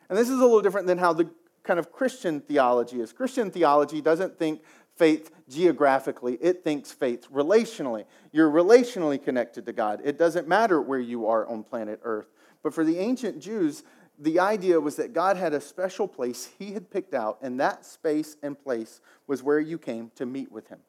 And 0.09 0.17
this 0.17 0.29
is 0.29 0.39
a 0.39 0.43
little 0.43 0.61
different 0.61 0.87
than 0.87 0.97
how 0.97 1.13
the 1.13 1.29
kind 1.63 1.79
of 1.79 1.91
Christian 1.91 2.41
theology 2.41 2.99
is. 2.99 3.13
Christian 3.13 3.51
theology 3.51 4.01
doesn't 4.01 4.37
think 4.37 4.61
faith 4.95 5.31
geographically, 5.49 6.37
it 6.41 6.63
thinks 6.63 6.91
faith 6.91 7.27
relationally. 7.31 8.05
You're 8.31 8.49
relationally 8.49 9.23
connected 9.23 9.65
to 9.65 9.73
God. 9.73 10.01
It 10.03 10.17
doesn't 10.17 10.47
matter 10.47 10.81
where 10.81 10.99
you 10.99 11.27
are 11.27 11.47
on 11.47 11.63
planet 11.63 11.99
Earth. 12.03 12.27
But 12.61 12.73
for 12.73 12.83
the 12.83 12.97
ancient 12.97 13.41
Jews, 13.41 13.83
the 14.23 14.39
idea 14.39 14.79
was 14.79 14.95
that 14.95 15.13
God 15.13 15.37
had 15.37 15.53
a 15.53 15.61
special 15.61 16.07
place 16.07 16.49
he 16.57 16.71
had 16.71 16.89
picked 16.89 17.13
out, 17.13 17.39
and 17.41 17.59
that 17.59 17.85
space 17.85 18.37
and 18.41 18.61
place 18.61 19.01
was 19.27 19.43
where 19.43 19.59
you 19.59 19.77
came 19.77 20.11
to 20.15 20.25
meet 20.25 20.51
with 20.51 20.67
him. 20.67 20.79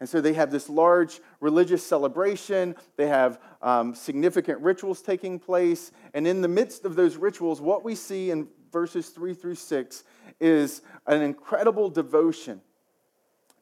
And 0.00 0.08
so 0.08 0.20
they 0.20 0.34
have 0.34 0.50
this 0.50 0.68
large 0.68 1.20
religious 1.40 1.82
celebration. 1.86 2.74
They 2.96 3.06
have 3.06 3.40
um, 3.62 3.94
significant 3.94 4.60
rituals 4.60 5.00
taking 5.00 5.38
place. 5.38 5.92
And 6.12 6.26
in 6.26 6.42
the 6.42 6.48
midst 6.48 6.84
of 6.84 6.96
those 6.96 7.16
rituals, 7.16 7.60
what 7.60 7.84
we 7.84 7.94
see 7.94 8.30
in 8.30 8.48
verses 8.70 9.08
3 9.08 9.32
through 9.32 9.54
6 9.54 10.04
is 10.40 10.82
an 11.06 11.22
incredible 11.22 11.88
devotion 11.88 12.60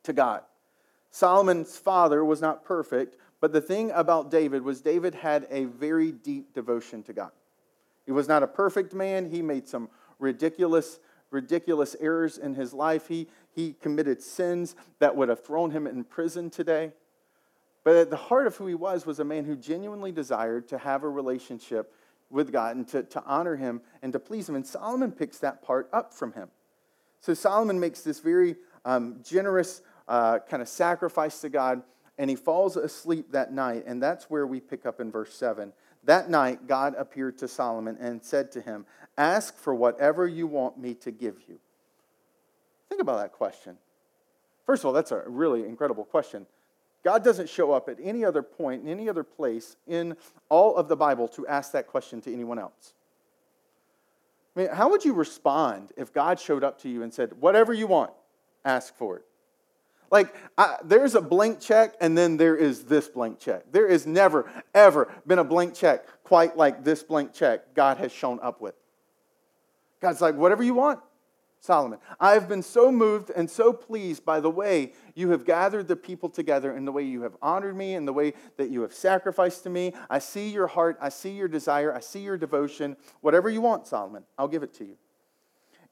to 0.03 0.13
God. 0.13 0.43
Solomon's 1.11 1.77
father 1.77 2.25
was 2.25 2.41
not 2.41 2.65
perfect, 2.65 3.19
but 3.41 3.53
the 3.53 3.61
thing 3.61 3.91
about 3.93 4.31
David 4.31 4.63
was 4.63 4.81
David 4.81 5.15
had 5.15 5.47
a 5.51 5.67
very 5.67 6.11
deep 6.11 6.55
devotion 6.55 7.03
to 7.05 7.13
God. 7.13 7.31
He 8.07 8.13
was 8.13 8.29
not 8.29 8.43
a 8.43 8.47
perfect 8.47 8.95
man. 8.95 9.31
He 9.31 9.43
made 9.43 9.69
some 9.69 9.89
ridiculous, 10.19 11.01
ridiculous 11.31 11.95
errors 12.01 12.39
in 12.39 12.55
his 12.55 12.73
life. 12.73 13.09
He, 13.09 13.29
he 13.55 13.75
committed 13.75 14.23
sins 14.23 14.75
that 14.99 15.17
would 15.17 15.29
have 15.29 15.45
thrown 15.45 15.71
him 15.71 15.87
in 15.87 16.05
prison 16.05 16.51
today. 16.51 16.93
But 17.85 17.97
at 17.97 18.11
the 18.11 18.17
heart 18.17 18.47
of 18.47 18.57
who 18.57 18.67
he 18.67 18.75
was 18.75 19.07
was 19.07 19.19
a 19.19 19.25
man 19.25 19.45
who 19.45 19.57
genuinely 19.57 20.13
desired 20.13 20.69
to 20.69 20.79
have 20.79 21.03
a 21.03 21.09
relationship 21.09 21.93
with 22.31 22.53
God 22.53 22.77
and 22.77 22.89
to, 22.89 23.03
to 23.03 23.23
honor 23.27 23.57
him 23.57 23.81
and 24.03 24.13
to 24.13 24.19
please 24.19 24.49
him. 24.49 24.55
And 24.55 24.67
Solomon 24.67 25.13
picks 25.13 25.39
that 25.39 25.63
part 25.63 25.89
up 25.93 26.15
from 26.15 26.33
him. 26.33 26.49
So 27.21 27.35
Solomon 27.35 27.79
makes 27.79 28.03
this 28.03 28.21
very 28.21 28.57
um, 28.85 29.21
generous 29.23 29.83
uh, 30.09 30.41
kind 30.41 30.63
of 30.63 30.69
sacrifice 30.69 31.41
to 31.41 31.49
God, 31.49 31.83
and 32.19 32.29
he 32.29 32.37
falls 32.37 32.77
asleep 32.77 33.33
that 33.33 33.53
night. 33.53 33.85
And 33.87 34.03
that's 34.03 34.25
where 34.31 34.47
we 34.47 34.61
pick 34.61 34.87
up 34.87 35.01
in 35.01 35.11
verse 35.11 35.35
7. 35.35 35.73
That 36.05 36.29
night, 36.29 36.67
God 36.67 36.95
appeared 36.99 37.39
to 37.39 37.49
Solomon 37.49 37.97
and 38.01 38.23
said 38.23 38.53
to 38.53 38.61
him, 38.61 38.87
Ask 39.17 39.57
for 39.57 39.75
whatever 39.75 40.27
you 40.27 40.47
want 40.47 40.79
me 40.79 40.95
to 40.95 41.11
give 41.11 41.37
you. 41.49 41.59
Think 42.89 43.01
about 43.01 43.21
that 43.21 43.33
question. 43.33 43.77
First 44.67 44.83
of 44.83 44.87
all, 44.87 44.93
that's 44.93 45.13
a 45.13 45.23
really 45.27 45.65
incredible 45.65 46.05
question. 46.05 46.47
God 47.05 47.25
doesn't 47.25 47.49
show 47.49 47.73
up 47.73 47.89
at 47.89 47.99
any 48.03 48.25
other 48.25 48.43
point, 48.43 48.83
in 48.83 48.89
any 48.89 49.09
other 49.09 49.25
place 49.25 49.77
in 49.87 50.17
all 50.49 50.77
of 50.77 50.89
the 50.89 50.97
Bible 50.97 51.27
to 51.29 51.47
ask 51.47 51.73
that 51.73 51.87
question 51.87 52.21
to 52.23 52.33
anyone 52.33 52.59
else. 52.59 52.95
I 54.55 54.61
mean, 54.61 54.69
how 54.71 54.91
would 54.91 55.05
you 55.05 55.13
respond 55.13 55.93
if 55.97 56.13
God 56.13 56.39
showed 56.39 56.63
up 56.63 56.81
to 56.83 56.89
you 56.89 57.03
and 57.03 57.13
said, 57.13 57.33
Whatever 57.41 57.73
you 57.73 57.87
want, 57.87 58.13
ask 58.65 58.95
for 58.95 59.17
it? 59.19 59.25
Like, 60.13 60.35
I, 60.59 60.77
there's 60.85 61.15
a 61.15 61.23
blank 61.23 61.59
check, 61.59 61.95
and 61.99 62.17
then 62.17 62.37
there 62.37 62.55
is 62.55 62.85
this 62.85 63.09
blank 63.09 63.39
check. 63.39 63.73
There 63.73 63.89
has 63.89 64.07
never, 64.07 64.49
ever 64.75 65.11
been 65.27 65.39
a 65.39 65.45
blank 65.45 65.75
check 65.75 66.07
quite 66.23 66.55
like 66.55 66.85
this 66.85 67.03
blank 67.03 67.33
check 67.33 67.75
God 67.75 67.97
has 67.97 68.13
shown 68.13 68.39
up 68.43 68.61
with. 68.61 68.75
God's 70.01 70.21
like, 70.21 70.35
whatever 70.35 70.63
you 70.63 70.75
want, 70.75 71.01
Solomon. 71.61 71.99
I 72.21 72.33
have 72.33 72.47
been 72.47 72.63
so 72.63 72.93
moved 72.93 73.31
and 73.31 73.49
so 73.49 73.73
pleased 73.73 74.23
by 74.23 74.39
the 74.39 74.51
way 74.51 74.93
you 75.15 75.31
have 75.31 75.47
gathered 75.47 75.89
the 75.89 75.97
people 75.97 76.29
together 76.29 76.73
and 76.73 76.87
the 76.87 76.93
way 76.93 77.05
you 77.05 77.23
have 77.23 77.37
honored 77.41 77.75
me 77.75 77.95
and 77.95 78.07
the 78.07 78.13
way 78.13 78.35
that 78.59 78.69
you 78.69 78.83
have 78.83 78.93
sacrificed 78.93 79.63
to 79.63 79.71
me. 79.71 79.95
I 80.11 80.19
see 80.19 80.51
your 80.51 80.67
heart. 80.67 80.99
I 81.01 81.09
see 81.09 81.31
your 81.31 81.49
desire. 81.49 81.95
I 81.95 82.01
see 82.01 82.21
your 82.21 82.37
devotion. 82.37 82.99
Whatever 83.23 83.49
you 83.49 83.63
want, 83.63 83.87
Solomon, 83.87 84.25
I'll 84.37 84.49
give 84.49 84.63
it 84.63 84.75
to 84.75 84.85
you. 84.85 84.99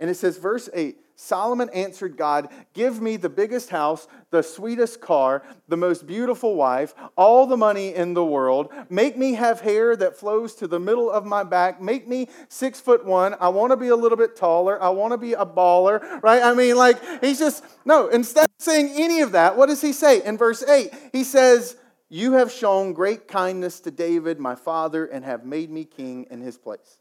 And 0.01 0.09
it 0.09 0.15
says, 0.15 0.39
verse 0.39 0.69
8 0.73 0.97
Solomon 1.21 1.69
answered 1.75 2.17
God, 2.17 2.49
Give 2.73 3.03
me 3.03 3.19
the 3.19 3.29
biggest 3.29 3.69
house, 3.69 4.09
the 4.31 4.43
sweetest 4.43 5.03
car, 5.03 5.43
the 5.69 5.77
most 5.77 6.07
beautiful 6.07 6.57
wife, 6.57 6.95
all 7.15 7.47
the 7.47 7.59
money 7.59 7.95
in 7.95 8.15
the 8.15 8.25
world. 8.25 8.73
Make 8.89 9.19
me 9.19 9.35
have 9.35 9.61
hair 9.61 9.95
that 9.97 10.17
flows 10.17 10.55
to 10.55 10.67
the 10.67 10.81
middle 10.81 11.11
of 11.11 11.27
my 11.27 11.45
back. 11.45 11.79
Make 11.79 12.09
me 12.09 12.29
six 12.49 12.81
foot 12.81 13.05
one. 13.05 13.35
I 13.39 13.51
want 13.51 13.71
to 13.71 13.77
be 13.77 13.89
a 13.89 13.97
little 13.97 14.17
bit 14.17 14.35
taller. 14.35 14.83
I 14.83 14.89
want 14.89 15.13
to 15.13 15.19
be 15.19 15.35
a 15.35 15.45
baller, 15.45 16.23
right? 16.23 16.43
I 16.43 16.55
mean, 16.55 16.77
like, 16.77 16.99
he's 17.23 17.39
just, 17.39 17.65
no, 17.85 18.09
instead 18.09 18.45
of 18.47 18.55
saying 18.57 18.95
any 18.95 19.21
of 19.21 19.33
that, 19.33 19.59
what 19.59 19.67
does 19.67 19.83
he 19.83 19.93
say 19.93 20.25
in 20.25 20.39
verse 20.39 20.63
8? 20.63 20.91
He 21.13 21.23
says, 21.23 21.77
You 22.09 22.33
have 22.33 22.51
shown 22.51 22.95
great 22.95 23.29
kindness 23.29 23.81
to 23.81 23.91
David, 23.91 24.41
my 24.41 24.55
father, 24.55 25.05
and 25.05 25.23
have 25.27 25.45
made 25.45 25.69
me 25.69 25.85
king 25.85 26.27
in 26.31 26.41
his 26.41 26.57
place. 26.57 26.97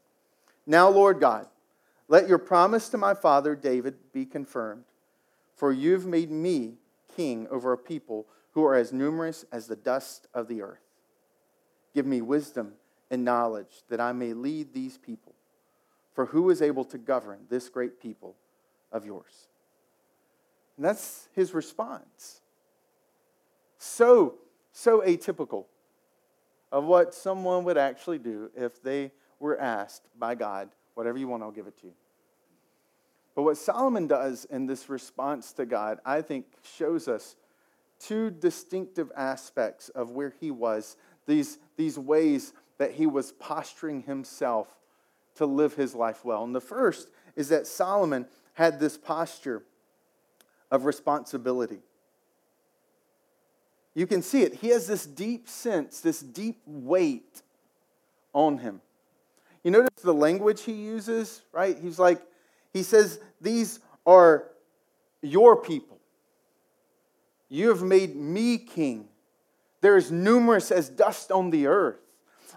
Now, 0.66 0.90
Lord 0.90 1.20
God, 1.20 1.46
let 2.10 2.28
your 2.28 2.38
promise 2.38 2.88
to 2.88 2.98
my 2.98 3.14
father 3.14 3.54
David 3.54 3.94
be 4.12 4.26
confirmed, 4.26 4.82
for 5.54 5.72
you've 5.72 6.06
made 6.06 6.28
me 6.28 6.74
king 7.14 7.46
over 7.52 7.72
a 7.72 7.78
people 7.78 8.26
who 8.50 8.64
are 8.64 8.74
as 8.74 8.92
numerous 8.92 9.44
as 9.52 9.68
the 9.68 9.76
dust 9.76 10.26
of 10.34 10.48
the 10.48 10.60
earth. 10.60 10.82
Give 11.94 12.04
me 12.04 12.20
wisdom 12.20 12.72
and 13.12 13.24
knowledge 13.24 13.84
that 13.88 14.00
I 14.00 14.10
may 14.10 14.32
lead 14.32 14.74
these 14.74 14.98
people. 14.98 15.34
For 16.12 16.26
who 16.26 16.50
is 16.50 16.60
able 16.60 16.84
to 16.86 16.98
govern 16.98 17.42
this 17.48 17.68
great 17.68 18.00
people 18.00 18.34
of 18.90 19.06
yours? 19.06 19.46
And 20.76 20.84
that's 20.84 21.28
his 21.32 21.54
response. 21.54 22.40
So, 23.78 24.34
so 24.72 25.00
atypical 25.02 25.66
of 26.72 26.84
what 26.84 27.14
someone 27.14 27.62
would 27.64 27.78
actually 27.78 28.18
do 28.18 28.50
if 28.56 28.82
they 28.82 29.12
were 29.38 29.60
asked 29.60 30.08
by 30.18 30.34
God 30.34 30.70
Whatever 30.94 31.18
you 31.18 31.28
want, 31.28 31.42
I'll 31.42 31.50
give 31.50 31.66
it 31.66 31.78
to 31.80 31.86
you. 31.86 31.92
But 33.34 33.42
what 33.42 33.56
Solomon 33.56 34.06
does 34.06 34.44
in 34.46 34.66
this 34.66 34.88
response 34.88 35.52
to 35.54 35.64
God, 35.64 35.98
I 36.04 36.20
think, 36.20 36.46
shows 36.62 37.08
us 37.08 37.36
two 37.98 38.30
distinctive 38.30 39.10
aspects 39.16 39.88
of 39.90 40.10
where 40.10 40.34
he 40.40 40.50
was, 40.50 40.96
these, 41.26 41.58
these 41.76 41.98
ways 41.98 42.52
that 42.78 42.92
he 42.92 43.06
was 43.06 43.32
posturing 43.32 44.02
himself 44.02 44.68
to 45.36 45.46
live 45.46 45.74
his 45.74 45.94
life 45.94 46.24
well. 46.24 46.44
And 46.44 46.54
the 46.54 46.60
first 46.60 47.10
is 47.36 47.48
that 47.50 47.66
Solomon 47.66 48.26
had 48.54 48.80
this 48.80 48.98
posture 48.98 49.62
of 50.70 50.84
responsibility. 50.84 51.80
You 53.94 54.06
can 54.06 54.22
see 54.22 54.42
it. 54.42 54.54
He 54.54 54.68
has 54.68 54.86
this 54.86 55.04
deep 55.04 55.48
sense, 55.48 56.00
this 56.00 56.20
deep 56.20 56.60
weight 56.66 57.42
on 58.32 58.58
him. 58.58 58.80
You 59.62 59.70
notice 59.70 60.02
the 60.02 60.14
language 60.14 60.62
he 60.62 60.72
uses, 60.72 61.42
right? 61.52 61.76
He's 61.80 61.98
like, 61.98 62.22
he 62.72 62.82
says, 62.82 63.20
These 63.40 63.80
are 64.06 64.46
your 65.22 65.56
people. 65.56 65.98
You 67.48 67.68
have 67.68 67.82
made 67.82 68.16
me 68.16 68.58
king. 68.58 69.08
They're 69.80 69.96
as 69.96 70.10
numerous 70.10 70.70
as 70.70 70.88
dust 70.88 71.32
on 71.32 71.50
the 71.50 71.66
earth. 71.66 71.98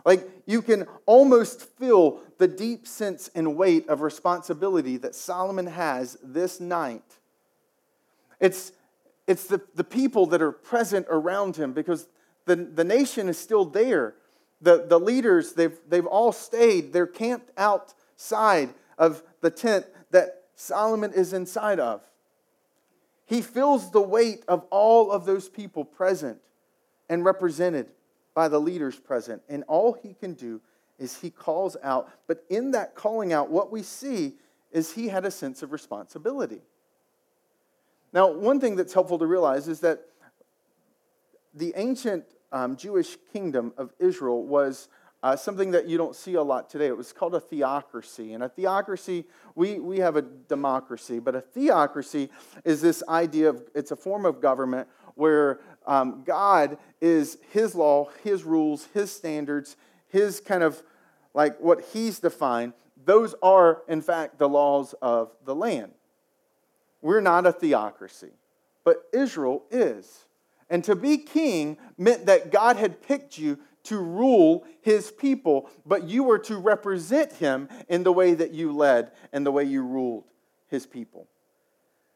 Like 0.05 0.29
you 0.45 0.61
can 0.61 0.87
almost 1.05 1.61
feel 1.77 2.19
the 2.37 2.47
deep 2.47 2.87
sense 2.87 3.29
and 3.33 3.55
weight 3.55 3.87
of 3.87 4.01
responsibility 4.01 4.97
that 4.97 5.15
Solomon 5.15 5.67
has 5.67 6.17
this 6.21 6.59
night. 6.59 7.03
It's, 8.39 8.73
it's 9.27 9.47
the, 9.47 9.61
the 9.75 9.83
people 9.83 10.25
that 10.27 10.41
are 10.41 10.51
present 10.51 11.07
around 11.09 11.55
him 11.55 11.71
because 11.71 12.07
the, 12.45 12.55
the 12.55 12.83
nation 12.83 13.29
is 13.29 13.37
still 13.37 13.63
there 13.63 14.15
the, 14.63 14.85
the 14.87 14.99
leaders, 14.99 15.53
they've, 15.53 15.77
they've 15.87 16.05
all 16.05 16.31
stayed. 16.31 16.93
They're 16.93 17.05
camped 17.05 17.51
outside 17.57 18.73
of 18.97 19.21
the 19.41 19.51
tent 19.51 19.85
that 20.09 20.45
Solomon 20.55 21.13
is 21.13 21.33
inside 21.33 21.79
of. 21.79 22.01
He 23.25 23.41
feels 23.41 23.91
the 23.91 24.01
weight 24.01 24.43
of 24.47 24.65
all 24.71 25.11
of 25.11 25.25
those 25.25 25.49
people 25.49 25.85
present 25.85 26.39
and 27.09 27.23
represented. 27.23 27.87
by 28.33 28.47
the 28.47 28.59
leaders 28.59 28.99
present. 28.99 29.41
And 29.49 29.63
all 29.67 29.93
he 29.93 30.13
can 30.13 30.33
do 30.33 30.61
is 30.99 31.19
he 31.21 31.29
calls 31.29 31.77
out. 31.83 32.09
But 32.27 32.43
in 32.49 32.71
that 32.71 32.95
calling 32.95 33.33
out, 33.33 33.49
what 33.49 33.71
we 33.71 33.83
see 33.83 34.33
is 34.71 34.93
he 34.93 35.07
had 35.07 35.25
a 35.25 35.31
sense 35.31 35.61
of 35.61 35.71
responsibility. 35.71 36.61
Now, 38.11 38.31
one 38.31 38.59
thing 38.59 38.75
that's 38.75 38.93
helpful 38.93 39.19
to 39.19 39.25
realize 39.25 39.67
is 39.67 39.79
that 39.81 40.05
the 41.53 41.73
ancient 41.75 42.25
um, 42.53 42.77
Jewish 42.77 43.17
kingdom 43.33 43.73
of 43.77 43.91
Israel 43.99 44.45
was 44.45 44.87
uh, 45.23 45.35
something 45.35 45.71
that 45.71 45.87
you 45.87 45.97
don't 45.97 46.15
see 46.15 46.35
a 46.35 46.43
lot 46.43 46.69
today. 46.69 46.87
It 46.87 46.95
was 46.95 47.11
called 47.11 47.33
a 47.33 47.39
theocracy. 47.39 48.33
And 48.33 48.43
a 48.43 48.49
theocracy, 48.49 49.25
we, 49.55 49.79
we 49.79 49.99
have 49.99 50.15
a 50.15 50.21
democracy, 50.21 51.19
but 51.19 51.33
a 51.33 51.41
theocracy 51.41 52.29
is 52.63 52.81
this 52.81 53.01
idea 53.09 53.49
of 53.49 53.63
it's 53.73 53.91
a 53.91 53.95
form 53.95 54.25
of 54.25 54.41
government 54.41 54.87
where 55.15 55.61
um, 55.87 56.23
God 56.25 56.77
is 57.01 57.37
his 57.51 57.73
law, 57.73 58.09
his 58.23 58.43
rules, 58.43 58.87
his 58.93 59.11
standards, 59.11 59.75
his 60.09 60.39
kind 60.39 60.61
of 60.61 60.81
like 61.33 61.59
what 61.59 61.81
he's 61.93 62.19
defined. 62.19 62.73
Those 63.05 63.33
are, 63.41 63.81
in 63.87 64.01
fact, 64.01 64.37
the 64.37 64.47
laws 64.47 64.93
of 65.01 65.31
the 65.45 65.55
land. 65.55 65.93
We're 67.01 67.21
not 67.21 67.45
a 67.45 67.51
theocracy, 67.51 68.31
but 68.83 69.03
Israel 69.13 69.63
is. 69.71 70.25
And 70.73 70.83
to 70.85 70.95
be 70.95 71.19
king 71.19 71.77
meant 71.99 72.25
that 72.25 72.51
God 72.51 72.77
had 72.77 72.99
picked 73.03 73.37
you 73.37 73.59
to 73.83 73.99
rule 73.99 74.65
his 74.81 75.11
people, 75.11 75.69
but 75.85 76.05
you 76.05 76.23
were 76.23 76.39
to 76.39 76.57
represent 76.57 77.31
him 77.33 77.69
in 77.87 78.01
the 78.01 78.11
way 78.11 78.33
that 78.33 78.55
you 78.55 78.71
led 78.71 79.11
and 79.31 79.45
the 79.45 79.51
way 79.51 79.65
you 79.65 79.83
ruled 79.83 80.23
his 80.65 80.87
people. 80.87 81.27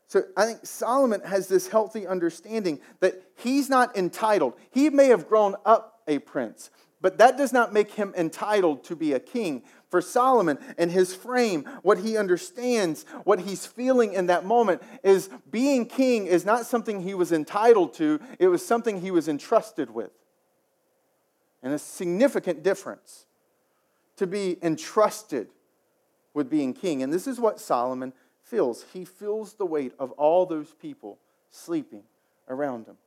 So 0.07 0.23
I 0.35 0.47
think 0.47 0.65
Solomon 0.65 1.21
has 1.21 1.47
this 1.47 1.67
healthy 1.67 2.07
understanding 2.07 2.79
that 2.99 3.21
he's 3.35 3.69
not 3.69 3.95
entitled. 3.95 4.55
He 4.71 4.89
may 4.89 5.09
have 5.09 5.27
grown 5.27 5.53
up 5.63 6.01
a 6.07 6.17
prince, 6.17 6.71
but 6.99 7.19
that 7.19 7.37
does 7.37 7.53
not 7.53 7.73
make 7.73 7.91
him 7.91 8.11
entitled 8.17 8.83
to 8.85 8.95
be 8.95 9.13
a 9.13 9.19
king. 9.19 9.61
For 9.89 10.01
Solomon 10.01 10.57
and 10.77 10.91
his 10.91 11.15
frame, 11.15 11.63
what 11.81 11.99
he 11.99 12.17
understands, 12.17 13.05
what 13.23 13.39
he's 13.39 13.65
feeling 13.65 14.13
in 14.13 14.27
that 14.27 14.45
moment 14.45 14.81
is 15.01 15.29
being 15.49 15.85
king 15.85 16.27
is 16.27 16.45
not 16.45 16.65
something 16.65 17.01
he 17.01 17.13
was 17.13 17.31
entitled 17.31 17.93
to, 17.95 18.19
it 18.37 18.47
was 18.47 18.65
something 18.65 19.01
he 19.01 19.11
was 19.11 19.27
entrusted 19.27 19.89
with 19.89 20.11
and 21.63 21.73
a 21.73 21.79
significant 21.79 22.63
difference 22.63 23.25
to 24.17 24.27
be 24.27 24.57
entrusted 24.61 25.47
with 26.33 26.49
being 26.49 26.73
king. 26.73 27.03
And 27.03 27.11
this 27.11 27.27
is 27.27 27.39
what 27.39 27.59
Solomon 27.59 28.13
feels. 28.43 28.85
He 28.93 29.05
feels 29.05 29.53
the 29.53 29.65
weight 29.65 29.93
of 29.99 30.11
all 30.11 30.45
those 30.45 30.73
people 30.73 31.19
sleeping 31.49 32.03
around 32.47 32.87
him. 32.87 32.97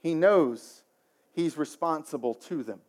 He 0.00 0.14
knows 0.14 0.82
he's 1.32 1.56
responsible 1.56 2.34
to 2.34 2.62
them, 2.62 2.80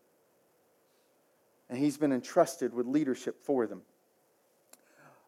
and 1.69 1.77
he's 1.77 1.97
been 1.97 2.11
entrusted 2.11 2.73
with 2.73 2.87
leadership 2.87 3.43
for 3.43 3.67
them. 3.67 3.81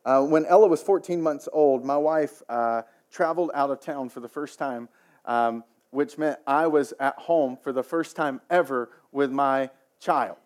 Uh, 0.04 0.24
when 0.24 0.46
Ella 0.46 0.68
was 0.68 0.82
14 0.82 1.22
months 1.22 1.48
old, 1.54 1.86
my 1.86 1.98
wife 1.98 2.42
uh, 2.50 2.82
traveled 3.12 3.52
out 3.54 3.70
of 3.70 3.80
town 3.80 4.10
for 4.10 4.20
the 4.20 4.28
first 4.28 4.58
time 4.58 4.90
um, 5.26 5.64
which 5.92 6.18
meant 6.18 6.40
I 6.48 6.68
was 6.68 6.94
at 7.00 7.18
home 7.18 7.58
for 7.62 7.72
the 7.72 7.84
first 7.84 8.16
time 8.16 8.42
ever 8.50 8.90
with 9.12 9.32
my 9.32 9.70
child. 10.00 10.38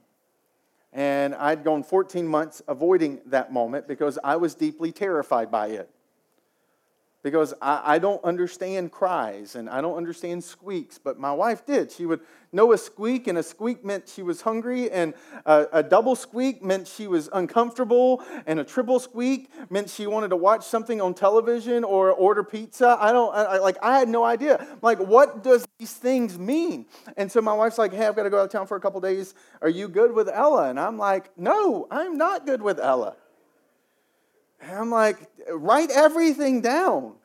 And 0.92 1.36
I'd 1.36 1.64
gone 1.64 1.84
14 1.84 2.25
months 2.28 2.62
avoiding 2.68 3.22
that 3.28 3.52
moment 3.52 3.88
because 3.88 4.18
I 4.24 4.38
was 4.38 4.56
deeply 4.56 4.92
terrified 4.92 5.52
by 5.52 5.68
it 5.68 5.90
because 7.25 7.55
I, 7.60 7.96
I, 7.96 7.98
don't 7.98 8.24
understand 8.24 8.91
cries 8.91 9.55
and 9.55 9.67
I 9.67 9.82
don't 9.82 9.98
understand 9.98 10.44
squeaks, 10.44 11.00
but 11.00 11.20
my 11.20 11.34
wife 11.34 11.65
did. 11.65 11.91
She 11.91 12.05
would 12.05 12.20
know 12.51 12.72
a 12.72 12.77
squeak, 12.77 13.25
and 13.25 13.39
a 13.39 13.41
squeak 13.41 13.84
meant 13.84 14.08
she 14.08 14.22
was 14.22 14.41
hungry, 14.41 14.91
and 14.91 15.15
a, 15.48 15.65
a 15.74 15.82
double 15.82 16.15
squeak 16.15 16.63
meant 16.63 16.88
she 16.88 17.08
was 17.08 17.27
uncomfortable, 17.34 18.24
and 18.46 18.60
a 18.60 18.63
triple 18.63 19.00
squeak 19.00 19.50
meant 19.72 19.89
she 19.89 20.05
wanted 20.05 20.27
to 20.27 20.36
watch 20.36 20.67
something 20.67 21.01
on 21.01 21.15
television 21.15 21.84
or 21.84 22.12
order 22.12 22.44
pizza. 22.44 22.95
I 23.02 23.12
don't, 23.12 23.34
I, 23.34 23.58
like, 23.58 23.78
I 23.82 23.97
had 23.97 24.08
no 24.08 24.23
idea. 24.23 24.63
like, 24.84 25.00
what 25.00 25.43
does 25.43 25.65
these 25.80 25.93
things 25.93 26.38
mean? 26.38 26.86
And 27.17 27.32
so 27.32 27.41
my 27.41 27.54
wife's 27.54 27.80
like, 27.80 27.91
hey, 27.91 28.06
I've 28.06 28.15
got 28.15 28.23
to 28.23 28.30
go 28.30 28.38
out 28.38 28.45
of 28.45 28.52
town 28.52 28.67
for 28.67 28.78
a 28.78 28.80
couple 28.80 29.02
days. 29.02 29.34
Are 29.63 29.69
you 29.69 29.88
good 29.88 30.12
with 30.12 30.30
Ella? 30.30 30.69
And 30.69 30.80
I'm 30.80 31.00
like, 31.00 31.36
no, 31.39 31.88
I'm 31.89 32.19
not 32.19 32.45
good 32.45 32.62
with 32.62 32.80
Ella. 32.80 33.15
And 34.62 34.72
I'm 34.72 34.89
like, 34.89 35.18
write 35.50 35.91
everything 35.91 36.62
down. 36.62 37.15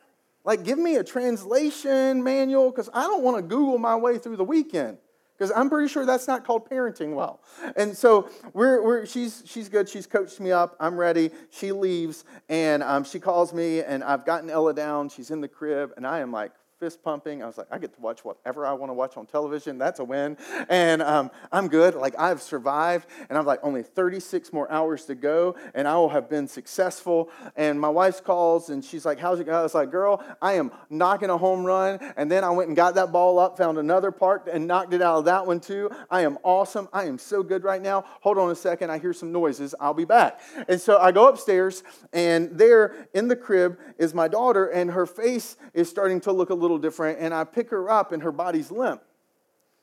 Like, 0.44 0.64
give 0.64 0.78
me 0.78 0.96
a 0.96 1.04
translation 1.04 2.22
manual 2.24 2.70
because 2.70 2.88
I 2.94 3.02
don't 3.02 3.22
want 3.22 3.36
to 3.36 3.42
Google 3.42 3.78
my 3.78 3.96
way 3.96 4.18
through 4.18 4.36
the 4.36 4.44
weekend 4.44 4.98
because 5.40 5.52
I'm 5.56 5.70
pretty 5.70 5.88
sure 5.88 6.04
that's 6.04 6.28
not 6.28 6.44
called 6.44 6.68
parenting 6.68 7.14
well. 7.14 7.40
And 7.74 7.96
so 7.96 8.28
we're, 8.52 8.82
we're, 8.82 9.06
she's, 9.06 9.42
she's 9.46 9.70
good. 9.70 9.88
She's 9.88 10.06
coached 10.06 10.38
me 10.38 10.52
up. 10.52 10.76
I'm 10.78 10.96
ready. 10.96 11.30
She 11.50 11.72
leaves 11.72 12.24
and 12.50 12.82
um, 12.82 13.04
she 13.04 13.18
calls 13.18 13.54
me, 13.54 13.82
and 13.82 14.04
I've 14.04 14.26
gotten 14.26 14.50
Ella 14.50 14.74
down. 14.74 15.08
She's 15.08 15.30
in 15.30 15.40
the 15.40 15.48
crib, 15.48 15.92
and 15.96 16.06
I 16.06 16.20
am 16.20 16.30
like 16.30 16.52
fist 16.80 17.02
pumping. 17.02 17.42
I 17.42 17.46
was 17.46 17.58
like, 17.58 17.66
I 17.70 17.76
get 17.76 17.92
to 17.94 18.00
watch 18.00 18.24
whatever 18.24 18.64
I 18.64 18.72
want 18.72 18.88
to 18.88 18.94
watch 18.94 19.18
on 19.18 19.26
television. 19.26 19.76
That's 19.76 20.00
a 20.00 20.04
win. 20.04 20.38
And 20.70 21.02
um, 21.02 21.30
I'm 21.52 21.68
good. 21.68 21.94
Like, 21.94 22.18
I've 22.18 22.40
survived. 22.40 23.06
And 23.28 23.36
I'm 23.36 23.44
like, 23.44 23.60
only 23.62 23.82
36 23.82 24.50
more 24.50 24.70
hours 24.72 25.04
to 25.04 25.14
go, 25.14 25.56
and 25.74 25.86
I 25.86 25.96
will 25.96 26.08
have 26.08 26.30
been 26.30 26.48
successful. 26.48 27.28
And 27.54 27.78
my 27.78 27.90
wife 27.90 28.24
calls, 28.24 28.70
and 28.70 28.82
she's 28.82 29.04
like, 29.04 29.20
How's 29.20 29.40
it 29.40 29.44
going? 29.44 29.58
I 29.58 29.62
was 29.62 29.74
like, 29.74 29.90
Girl, 29.90 30.24
I 30.40 30.54
am 30.54 30.72
knocking 30.88 31.28
a 31.28 31.36
home 31.36 31.64
run. 31.64 31.98
And 32.16 32.32
then 32.32 32.44
I 32.44 32.50
went 32.50 32.68
and 32.68 32.76
got 32.76 32.94
that 32.94 33.12
ball 33.12 33.38
up, 33.38 33.58
found 33.58 33.76
another 33.76 34.10
park, 34.10 34.48
and 34.50 34.66
knocked 34.66 34.94
it 34.94 35.02
out 35.02 35.18
of 35.18 35.24
that 35.26 35.46
one 35.46 35.60
too. 35.60 35.90
I 36.10 36.22
am 36.22 36.38
awesome. 36.42 36.88
I 36.94 37.04
am 37.04 37.18
so 37.18 37.42
good 37.42 37.62
right 37.62 37.82
now. 37.82 38.06
Hold 38.22 38.38
on 38.38 38.50
a 38.50 38.54
second. 38.54 38.90
I 38.90 38.98
hear 38.98 39.12
some 39.12 39.32
noises. 39.32 39.74
I'll 39.78 39.92
be 39.92 40.06
back. 40.06 40.40
And 40.66 40.80
so 40.80 40.96
I 40.96 41.12
go 41.12 41.28
upstairs, 41.28 41.82
and 42.14 42.56
there 42.56 43.08
in 43.12 43.28
the 43.28 43.36
crib 43.36 43.78
is 43.98 44.14
my 44.14 44.28
daughter, 44.28 44.68
and 44.68 44.90
her 44.92 45.04
face 45.04 45.58
is 45.74 45.90
starting 45.90 46.22
to 46.22 46.32
look 46.32 46.48
a 46.48 46.54
little 46.54 46.69
little 46.70 46.82
different, 46.82 47.18
and 47.20 47.34
I 47.34 47.44
pick 47.44 47.70
her 47.70 47.90
up, 47.90 48.12
and 48.12 48.22
her 48.22 48.32
body's 48.32 48.70
limp. 48.70 49.02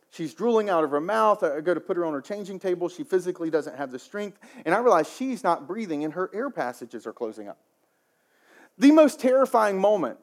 She's 0.09 0.33
drooling 0.33 0.69
out 0.69 0.83
of 0.83 0.91
her 0.91 1.01
mouth. 1.01 1.43
I 1.43 1.59
go 1.59 1.73
to 1.73 1.81
put 1.81 1.97
her 1.97 2.05
on 2.05 2.13
her 2.13 2.21
changing 2.21 2.59
table. 2.59 2.87
She 2.87 3.03
physically 3.03 3.49
doesn't 3.49 3.75
have 3.75 3.91
the 3.91 3.99
strength. 3.99 4.39
And 4.65 4.73
I 4.73 4.79
realize 4.79 5.13
she's 5.13 5.43
not 5.43 5.67
breathing, 5.67 6.03
and 6.03 6.13
her 6.13 6.29
air 6.33 6.49
passages 6.49 7.05
are 7.05 7.13
closing 7.13 7.49
up. 7.49 7.57
The 8.77 8.91
most 8.91 9.19
terrifying 9.19 9.79
moment 9.79 10.17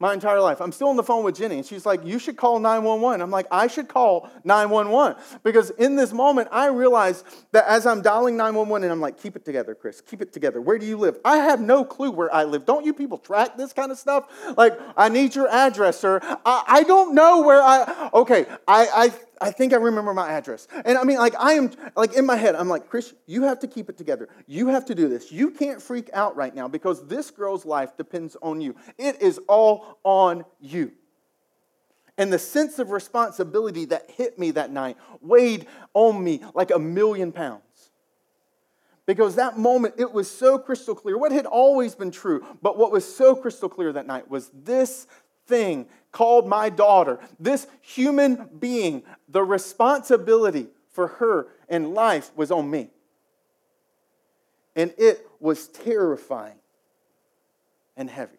my 0.00 0.14
entire 0.14 0.40
life. 0.40 0.60
I'm 0.60 0.72
still 0.72 0.88
on 0.88 0.96
the 0.96 1.02
phone 1.02 1.24
with 1.24 1.36
Jenny, 1.36 1.56
and 1.56 1.66
she's 1.66 1.84
like, 1.84 2.04
You 2.04 2.18
should 2.18 2.36
call 2.36 2.60
911. 2.60 3.20
I'm 3.20 3.30
like, 3.30 3.46
I 3.50 3.66
should 3.66 3.88
call 3.88 4.30
911. 4.44 5.20
Because 5.42 5.70
in 5.70 5.96
this 5.96 6.12
moment, 6.12 6.48
I 6.52 6.68
realize 6.68 7.24
that 7.52 7.66
as 7.66 7.86
I'm 7.86 8.00
dialing 8.00 8.36
911, 8.36 8.84
and 8.84 8.92
I'm 8.92 9.00
like, 9.00 9.20
Keep 9.20 9.36
it 9.36 9.44
together, 9.44 9.74
Chris, 9.74 10.00
keep 10.00 10.22
it 10.22 10.32
together. 10.32 10.60
Where 10.60 10.78
do 10.78 10.86
you 10.86 10.96
live? 10.96 11.18
I 11.24 11.38
have 11.38 11.60
no 11.60 11.84
clue 11.84 12.10
where 12.10 12.32
I 12.32 12.44
live. 12.44 12.64
Don't 12.64 12.86
you 12.86 12.94
people 12.94 13.18
track 13.18 13.56
this 13.56 13.72
kind 13.72 13.90
of 13.90 13.98
stuff? 13.98 14.28
Like, 14.56 14.78
I 14.96 15.08
need 15.08 15.34
your 15.34 15.48
address, 15.48 15.98
sir. 15.98 16.20
I, 16.22 16.64
I 16.66 16.82
don't 16.84 17.14
know 17.14 17.42
where 17.42 17.62
I, 17.62 18.10
okay, 18.14 18.46
I, 18.66 18.86
I 18.94 19.12
I 19.40 19.50
think 19.50 19.72
I 19.72 19.76
remember 19.76 20.12
my 20.12 20.30
address. 20.32 20.66
And 20.84 20.98
I 20.98 21.04
mean, 21.04 21.18
like, 21.18 21.34
I 21.38 21.52
am, 21.52 21.70
like, 21.96 22.14
in 22.14 22.26
my 22.26 22.36
head, 22.36 22.54
I'm 22.54 22.68
like, 22.68 22.88
Chris, 22.88 23.14
you 23.26 23.42
have 23.42 23.60
to 23.60 23.66
keep 23.66 23.88
it 23.88 23.96
together. 23.96 24.28
You 24.46 24.68
have 24.68 24.84
to 24.86 24.94
do 24.94 25.08
this. 25.08 25.30
You 25.30 25.50
can't 25.50 25.80
freak 25.80 26.10
out 26.12 26.36
right 26.36 26.54
now 26.54 26.68
because 26.68 27.06
this 27.06 27.30
girl's 27.30 27.64
life 27.64 27.96
depends 27.96 28.36
on 28.42 28.60
you. 28.60 28.74
It 28.96 29.22
is 29.22 29.38
all 29.48 29.98
on 30.04 30.44
you. 30.60 30.92
And 32.16 32.32
the 32.32 32.38
sense 32.38 32.80
of 32.80 32.90
responsibility 32.90 33.84
that 33.86 34.10
hit 34.10 34.38
me 34.38 34.50
that 34.52 34.72
night 34.72 34.96
weighed 35.20 35.66
on 35.94 36.22
me 36.22 36.42
like 36.52 36.72
a 36.72 36.78
million 36.78 37.30
pounds. 37.30 37.62
Because 39.06 39.36
that 39.36 39.56
moment, 39.56 39.94
it 39.96 40.12
was 40.12 40.30
so 40.30 40.58
crystal 40.58 40.94
clear. 40.94 41.16
What 41.16 41.32
had 41.32 41.46
always 41.46 41.94
been 41.94 42.10
true, 42.10 42.44
but 42.60 42.76
what 42.76 42.92
was 42.92 43.04
so 43.04 43.34
crystal 43.34 43.68
clear 43.68 43.92
that 43.92 44.06
night 44.06 44.28
was 44.28 44.50
this 44.52 45.06
thing 45.48 45.86
called 46.12 46.46
my 46.46 46.70
daughter, 46.70 47.18
this 47.40 47.66
human 47.80 48.48
being, 48.58 49.02
the 49.28 49.42
responsibility 49.42 50.68
for 50.90 51.08
her 51.08 51.48
and 51.68 51.94
life 51.94 52.30
was 52.36 52.50
on 52.50 52.70
me. 52.70 52.90
And 54.76 54.94
it 54.96 55.26
was 55.40 55.68
terrifying 55.68 56.58
and 57.96 58.08
heavy. 58.08 58.38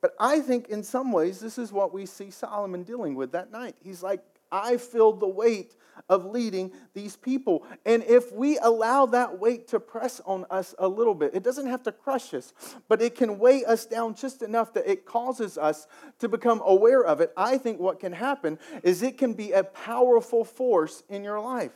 But 0.00 0.14
I 0.18 0.40
think 0.40 0.68
in 0.68 0.82
some 0.82 1.12
ways, 1.12 1.40
this 1.40 1.58
is 1.58 1.72
what 1.72 1.92
we 1.92 2.06
see 2.06 2.30
Solomon 2.30 2.82
dealing 2.82 3.14
with 3.14 3.32
that 3.32 3.52
night. 3.52 3.76
He's 3.82 4.02
like, 4.02 4.22
I 4.50 4.76
feel 4.76 5.12
the 5.12 5.28
weight 5.28 5.74
of 6.08 6.24
leading 6.24 6.72
these 6.94 7.16
people. 7.16 7.64
And 7.84 8.02
if 8.04 8.32
we 8.32 8.58
allow 8.58 9.06
that 9.06 9.38
weight 9.38 9.68
to 9.68 9.80
press 9.80 10.20
on 10.24 10.46
us 10.50 10.74
a 10.78 10.88
little 10.88 11.14
bit, 11.14 11.34
it 11.34 11.42
doesn't 11.42 11.66
have 11.66 11.82
to 11.84 11.92
crush 11.92 12.34
us, 12.34 12.52
but 12.88 13.02
it 13.02 13.14
can 13.14 13.38
weigh 13.38 13.64
us 13.64 13.86
down 13.86 14.14
just 14.14 14.42
enough 14.42 14.72
that 14.74 14.90
it 14.90 15.04
causes 15.04 15.58
us 15.58 15.86
to 16.18 16.28
become 16.28 16.62
aware 16.64 17.04
of 17.04 17.20
it. 17.20 17.32
I 17.36 17.58
think 17.58 17.80
what 17.80 18.00
can 18.00 18.12
happen 18.12 18.58
is 18.82 19.02
it 19.02 19.18
can 19.18 19.34
be 19.34 19.52
a 19.52 19.64
powerful 19.64 20.44
force 20.44 21.02
in 21.08 21.22
your 21.22 21.40
life. 21.40 21.72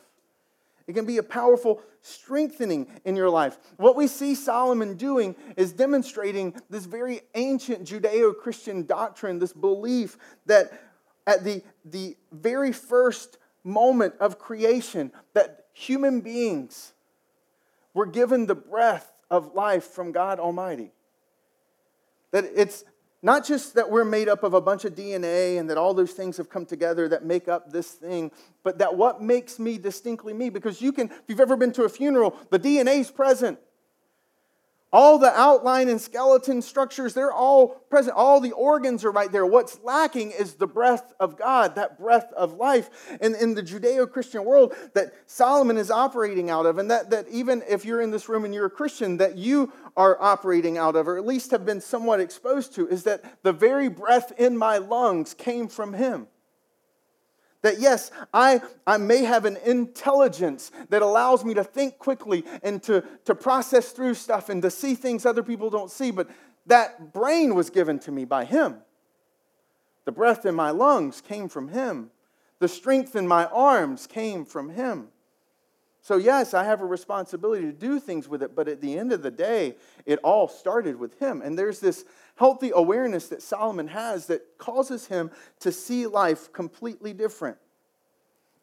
It 0.87 0.92
can 0.94 1.06
be 1.06 1.16
a 1.16 1.22
powerful 1.22 1.80
strengthening 2.02 2.88
in 3.06 3.16
your 3.16 3.30
life. 3.30 3.56
What 3.78 3.96
we 3.96 4.06
see 4.06 4.34
Solomon 4.34 4.96
doing 4.96 5.34
is 5.56 5.72
demonstrating 5.72 6.60
this 6.68 6.84
very 6.84 7.22
ancient 7.34 7.84
Judeo 7.84 8.37
Christian 8.37 8.84
doctrine, 8.84 9.38
this 9.38 9.54
belief 9.54 10.18
that 10.44 10.78
at 11.26 11.44
the, 11.44 11.62
the 11.84 12.16
very 12.32 12.72
first 12.72 13.38
moment 13.62 14.14
of 14.20 14.38
creation 14.38 15.10
that 15.32 15.66
human 15.72 16.20
beings 16.20 16.92
were 17.94 18.06
given 18.06 18.46
the 18.46 18.54
breath 18.54 19.12
of 19.30 19.54
life 19.54 19.84
from 19.84 20.12
God 20.12 20.38
Almighty. 20.38 20.92
That 22.32 22.44
it's 22.54 22.84
not 23.22 23.46
just 23.46 23.74
that 23.74 23.90
we're 23.90 24.04
made 24.04 24.28
up 24.28 24.42
of 24.42 24.52
a 24.52 24.60
bunch 24.60 24.84
of 24.84 24.94
DNA 24.94 25.58
and 25.58 25.70
that 25.70 25.78
all 25.78 25.94
those 25.94 26.12
things 26.12 26.37
have 26.37 26.50
come 26.50 26.66
together 26.66 27.08
that 27.08 27.24
make 27.24 27.48
up 27.48 27.72
this 27.72 27.90
thing, 27.92 28.30
but 28.62 28.78
that 28.78 28.96
what 28.96 29.22
makes 29.22 29.58
me 29.58 29.78
distinctly 29.78 30.34
me, 30.34 30.50
because 30.50 30.82
you 30.82 30.92
can, 30.92 31.08
if 31.08 31.22
you've 31.28 31.40
ever 31.40 31.56
been 31.56 31.72
to 31.72 31.84
a 31.84 31.88
funeral, 31.88 32.37
the 32.50 32.58
DNA 32.58 32.98
is 32.98 33.10
present. 33.10 33.58
All 34.94 35.18
the 35.18 35.37
outline 35.37 35.88
and 35.88 36.00
skeleton 36.00 36.62
structures, 36.62 37.14
they're 37.14 37.33
all 37.33 37.66
present. 37.90 38.16
All 38.16 38.38
the 38.38 38.52
organs 38.52 39.04
are 39.04 39.11
right 39.11 39.30
there. 39.33 39.44
What's 39.44 39.80
lacking 39.83 40.30
is 40.30 40.54
the 40.54 40.68
breath 40.68 41.12
of 41.18 41.37
God, 41.37 41.74
that 41.74 41.98
breath 41.98 42.33
of 42.37 42.52
life 42.52 42.88
in, 43.20 43.35
in 43.35 43.57
the 43.57 43.62
Judeo 43.64 44.09
Christian 44.09 44.44
world 44.44 44.72
that 44.92 45.12
Solomon 45.26 45.78
is 45.78 45.90
operating 45.90 46.48
out 46.48 46.64
of. 46.64 46.78
And 46.78 46.88
that, 46.92 47.11
that 47.11 47.26
even 47.28 47.64
if 47.68 47.85
you're 47.85 48.02
in 48.02 48.12
this 48.12 48.28
room 48.28 48.44
and 48.44 48.54
you're 48.54 48.66
a 48.66 48.70
Christian, 48.70 49.16
that 49.16 49.37
you 49.37 49.72
are 49.96 50.16
operating 50.22 50.78
out 50.78 50.94
of, 50.94 51.09
or 51.09 51.18
at 51.18 51.26
least 51.26 51.50
have 51.50 51.66
been 51.66 51.80
somewhat 51.80 52.20
exposed 52.20 52.72
to, 52.76 52.87
is 52.87 53.02
that 53.02 53.42
the 53.42 53.52
very 53.52 53.88
breath 53.88 54.30
in 54.38 54.57
my 54.57 54.78
lungs 54.78 55.35
came 55.35 55.66
from 55.66 55.94
Him. 55.94 56.28
That 57.64 57.81
yes, 57.81 58.11
I, 58.35 58.61
I 58.87 58.98
may 58.98 59.24
have 59.24 59.46
an 59.46 59.57
intelligence 59.64 60.70
that 60.90 61.00
allows 61.00 61.46
me 61.46 61.55
to 61.55 61.64
think 61.64 61.98
quickly 61.98 62.44
and 62.62 62.83
to, 62.83 63.03
to 63.24 63.35
process 63.35 63.90
through 63.92 64.14
stuff 64.14 64.50
and 64.50 64.61
to 64.61 64.70
see 64.70 64.94
things 64.94 65.24
other 65.24 65.42
people 65.42 65.70
don't 65.70 65.90
see, 65.90 66.11
but 66.11 66.29
that 66.66 67.14
brain 67.14 67.55
was 67.55 67.70
given 67.70 67.98
to 68.00 68.12
me 68.12 68.27
by 68.27 68.44
Him. 68.44 68.83
The 70.05 70.12
breath 70.12 70.44
in 70.44 70.55
my 70.55 70.72
lungs 70.72 71.22
came 71.22 71.48
from 71.48 71.68
Him. 71.68 72.11
The 72.59 72.68
strength 72.68 73.16
in 73.16 73.27
my 73.27 73.46
arms 73.46 74.07
came 74.07 74.44
from 74.44 74.68
Him. 74.68 75.09
So, 76.04 76.18
yes, 76.18 76.52
I 76.52 76.64
have 76.64 76.82
a 76.82 76.84
responsibility 76.84 77.62
to 77.62 77.72
do 77.72 77.98
things 77.98 78.28
with 78.28 78.42
it, 78.42 78.54
but 78.54 78.68
at 78.68 78.82
the 78.82 78.98
end 78.98 79.10
of 79.10 79.22
the 79.22 79.30
day, 79.30 79.76
it 80.04 80.18
all 80.18 80.48
started 80.48 80.96
with 80.96 81.18
him. 81.18 81.40
And 81.40 81.58
there's 81.58 81.80
this 81.80 82.04
healthy 82.36 82.72
awareness 82.74 83.28
that 83.28 83.40
Solomon 83.40 83.88
has 83.88 84.26
that 84.26 84.42
causes 84.58 85.06
him 85.06 85.30
to 85.60 85.72
see 85.72 86.06
life 86.06 86.52
completely 86.52 87.14
different. 87.14 87.56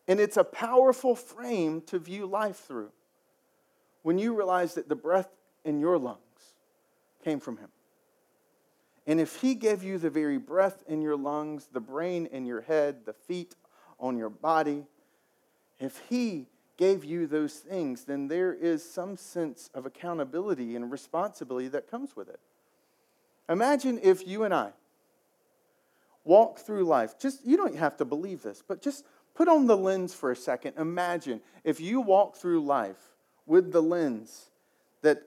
And 0.07 0.19
it's 0.19 0.37
a 0.37 0.43
powerful 0.43 1.15
frame 1.15 1.81
to 1.87 1.97
view 1.97 2.27
life 2.27 2.57
through 2.57 2.91
when 4.03 4.19
you 4.19 4.35
realize 4.35 4.75
that 4.75 4.87
the 4.87 4.95
breath 4.95 5.29
in 5.65 5.79
your 5.79 5.97
lungs 5.97 6.19
came 7.23 7.39
from 7.39 7.57
him. 7.57 7.69
And 9.07 9.19
if 9.19 9.37
he 9.37 9.55
gave 9.55 9.83
you 9.83 9.97
the 9.97 10.11
very 10.11 10.37
breath 10.37 10.83
in 10.87 11.01
your 11.01 11.15
lungs, 11.15 11.69
the 11.73 11.79
brain 11.79 12.27
in 12.27 12.45
your 12.45 12.61
head, 12.61 12.97
the 13.05 13.13
feet 13.13 13.55
on 13.99 14.15
your 14.15 14.29
body, 14.29 14.85
if 15.79 15.99
he 16.07 16.45
gave 16.81 17.05
you 17.05 17.27
those 17.27 17.57
things, 17.57 18.05
then 18.05 18.27
there 18.27 18.51
is 18.55 18.83
some 18.83 19.15
sense 19.15 19.69
of 19.75 19.85
accountability 19.85 20.75
and 20.75 20.91
responsibility 20.91 21.67
that 21.67 21.87
comes 21.87 22.15
with 22.15 22.27
it. 22.27 22.39
Imagine 23.47 23.99
if 24.01 24.27
you 24.27 24.45
and 24.45 24.51
I 24.51 24.71
walk 26.23 26.57
through 26.57 26.85
life, 26.85 27.19
just, 27.19 27.45
you 27.45 27.55
don't 27.55 27.75
have 27.75 27.97
to 27.97 28.05
believe 28.05 28.41
this, 28.41 28.63
but 28.67 28.81
just 28.81 29.05
put 29.35 29.47
on 29.47 29.67
the 29.67 29.77
lens 29.77 30.15
for 30.15 30.31
a 30.31 30.35
second. 30.35 30.73
Imagine 30.75 31.41
if 31.63 31.79
you 31.79 32.01
walk 32.01 32.35
through 32.35 32.65
life 32.65 33.13
with 33.45 33.71
the 33.71 33.81
lens 33.83 34.49
that 35.03 35.21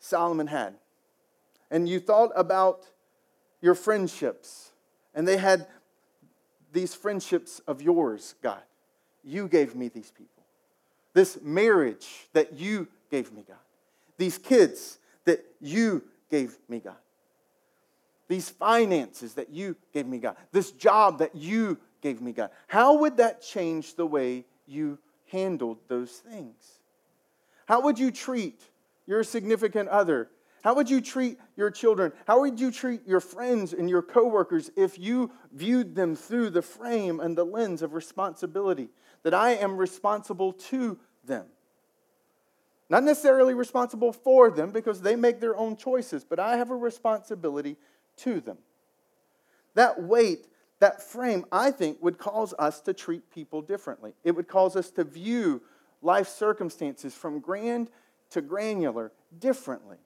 Solomon 0.00 0.48
had, 0.48 0.74
and 1.70 1.88
you 1.88 2.00
thought 2.00 2.32
about 2.34 2.84
your 3.60 3.76
friendships, 3.76 4.72
and 5.14 5.28
they 5.28 5.36
had 5.36 5.68
these 6.72 6.96
friendships 6.96 7.60
of 7.60 7.80
yours, 7.80 8.34
God. 8.42 8.62
You 9.22 9.46
gave 9.46 9.76
me 9.76 9.86
these 9.86 10.10
people 10.10 10.35
this 11.16 11.38
marriage 11.42 12.28
that 12.34 12.58
you 12.58 12.86
gave 13.10 13.32
me, 13.32 13.42
God. 13.48 13.56
These 14.18 14.36
kids 14.36 14.98
that 15.24 15.42
you 15.62 16.02
gave 16.30 16.58
me, 16.68 16.78
God. 16.78 16.98
These 18.28 18.50
finances 18.50 19.32
that 19.34 19.48
you 19.48 19.76
gave 19.94 20.06
me, 20.06 20.18
God. 20.18 20.36
This 20.52 20.72
job 20.72 21.20
that 21.20 21.34
you 21.34 21.78
gave 22.02 22.20
me, 22.20 22.32
God. 22.32 22.50
How 22.66 22.98
would 22.98 23.16
that 23.16 23.40
change 23.40 23.94
the 23.94 24.06
way 24.06 24.44
you 24.66 24.98
handled 25.32 25.78
those 25.88 26.10
things? 26.10 26.80
How 27.64 27.80
would 27.80 27.98
you 27.98 28.10
treat 28.10 28.60
your 29.06 29.24
significant 29.24 29.88
other? 29.88 30.28
How 30.62 30.74
would 30.74 30.90
you 30.90 31.00
treat 31.00 31.38
your 31.56 31.70
children? 31.70 32.12
How 32.26 32.40
would 32.40 32.60
you 32.60 32.70
treat 32.70 33.06
your 33.06 33.20
friends 33.20 33.72
and 33.72 33.88
your 33.88 34.02
coworkers 34.02 34.70
if 34.76 34.98
you 34.98 35.30
viewed 35.52 35.94
them 35.94 36.14
through 36.14 36.50
the 36.50 36.60
frame 36.60 37.20
and 37.20 37.38
the 37.38 37.44
lens 37.44 37.80
of 37.80 37.94
responsibility? 37.94 38.88
That 39.22 39.32
I 39.32 39.52
am 39.52 39.78
responsible 39.78 40.52
to 40.52 40.98
them. 41.26 41.46
Not 42.88 43.02
necessarily 43.02 43.54
responsible 43.54 44.12
for 44.12 44.50
them 44.50 44.70
because 44.70 45.00
they 45.00 45.16
make 45.16 45.40
their 45.40 45.56
own 45.56 45.76
choices, 45.76 46.24
but 46.24 46.38
I 46.38 46.56
have 46.56 46.70
a 46.70 46.76
responsibility 46.76 47.76
to 48.18 48.40
them. 48.40 48.58
That 49.74 50.02
weight, 50.02 50.46
that 50.78 51.02
frame, 51.02 51.44
I 51.50 51.70
think, 51.70 52.00
would 52.00 52.18
cause 52.18 52.54
us 52.58 52.80
to 52.82 52.94
treat 52.94 53.30
people 53.30 53.60
differently. 53.60 54.14
It 54.24 54.32
would 54.36 54.48
cause 54.48 54.76
us 54.76 54.90
to 54.92 55.04
view 55.04 55.62
life 56.00 56.28
circumstances 56.28 57.14
from 57.14 57.40
grand 57.40 57.90
to 58.30 58.40
granular 58.40 59.12
differently. 59.38 59.98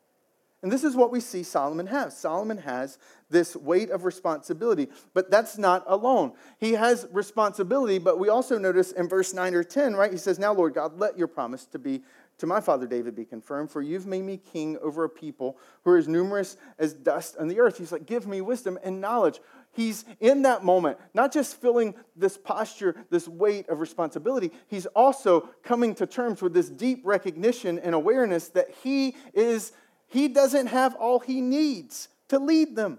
And 0.62 0.70
this 0.70 0.84
is 0.84 0.94
what 0.94 1.10
we 1.10 1.20
see 1.20 1.42
Solomon 1.42 1.86
has. 1.86 2.16
Solomon 2.16 2.58
has 2.58 2.98
this 3.30 3.56
weight 3.56 3.90
of 3.90 4.04
responsibility, 4.04 4.88
but 5.14 5.30
that's 5.30 5.56
not 5.56 5.84
alone. 5.86 6.32
He 6.58 6.72
has 6.72 7.06
responsibility, 7.12 7.98
but 7.98 8.18
we 8.18 8.28
also 8.28 8.58
notice 8.58 8.92
in 8.92 9.08
verse 9.08 9.32
9 9.32 9.54
or 9.54 9.64
10, 9.64 9.94
right? 9.94 10.12
He 10.12 10.18
says, 10.18 10.38
Now, 10.38 10.52
Lord 10.52 10.74
God, 10.74 10.98
let 10.98 11.16
your 11.16 11.28
promise 11.28 11.64
to 11.66 11.78
be 11.78 12.02
to 12.38 12.46
my 12.46 12.60
father 12.60 12.86
David 12.86 13.14
be 13.14 13.26
confirmed, 13.26 13.70
for 13.70 13.82
you've 13.82 14.06
made 14.06 14.22
me 14.22 14.38
king 14.38 14.78
over 14.82 15.04
a 15.04 15.10
people 15.10 15.58
who 15.84 15.90
are 15.90 15.98
as 15.98 16.08
numerous 16.08 16.56
as 16.78 16.94
dust 16.94 17.36
on 17.38 17.48
the 17.48 17.60
earth. 17.60 17.78
He's 17.78 17.92
like, 17.92 18.06
Give 18.06 18.26
me 18.26 18.40
wisdom 18.40 18.78
and 18.82 19.00
knowledge. 19.00 19.40
He's 19.72 20.04
in 20.18 20.42
that 20.42 20.64
moment, 20.64 20.98
not 21.14 21.32
just 21.32 21.60
feeling 21.60 21.94
this 22.16 22.36
posture, 22.36 22.96
this 23.08 23.28
weight 23.28 23.68
of 23.68 23.80
responsibility, 23.80 24.50
he's 24.66 24.86
also 24.86 25.48
coming 25.62 25.94
to 25.94 26.06
terms 26.06 26.42
with 26.42 26.52
this 26.52 26.68
deep 26.68 27.02
recognition 27.04 27.78
and 27.78 27.94
awareness 27.94 28.48
that 28.48 28.70
he 28.82 29.14
is 29.32 29.72
he 30.10 30.26
doesn't 30.26 30.66
have 30.66 30.96
all 30.96 31.20
he 31.20 31.40
needs 31.40 32.08
to 32.28 32.38
lead 32.38 32.74
them. 32.74 32.98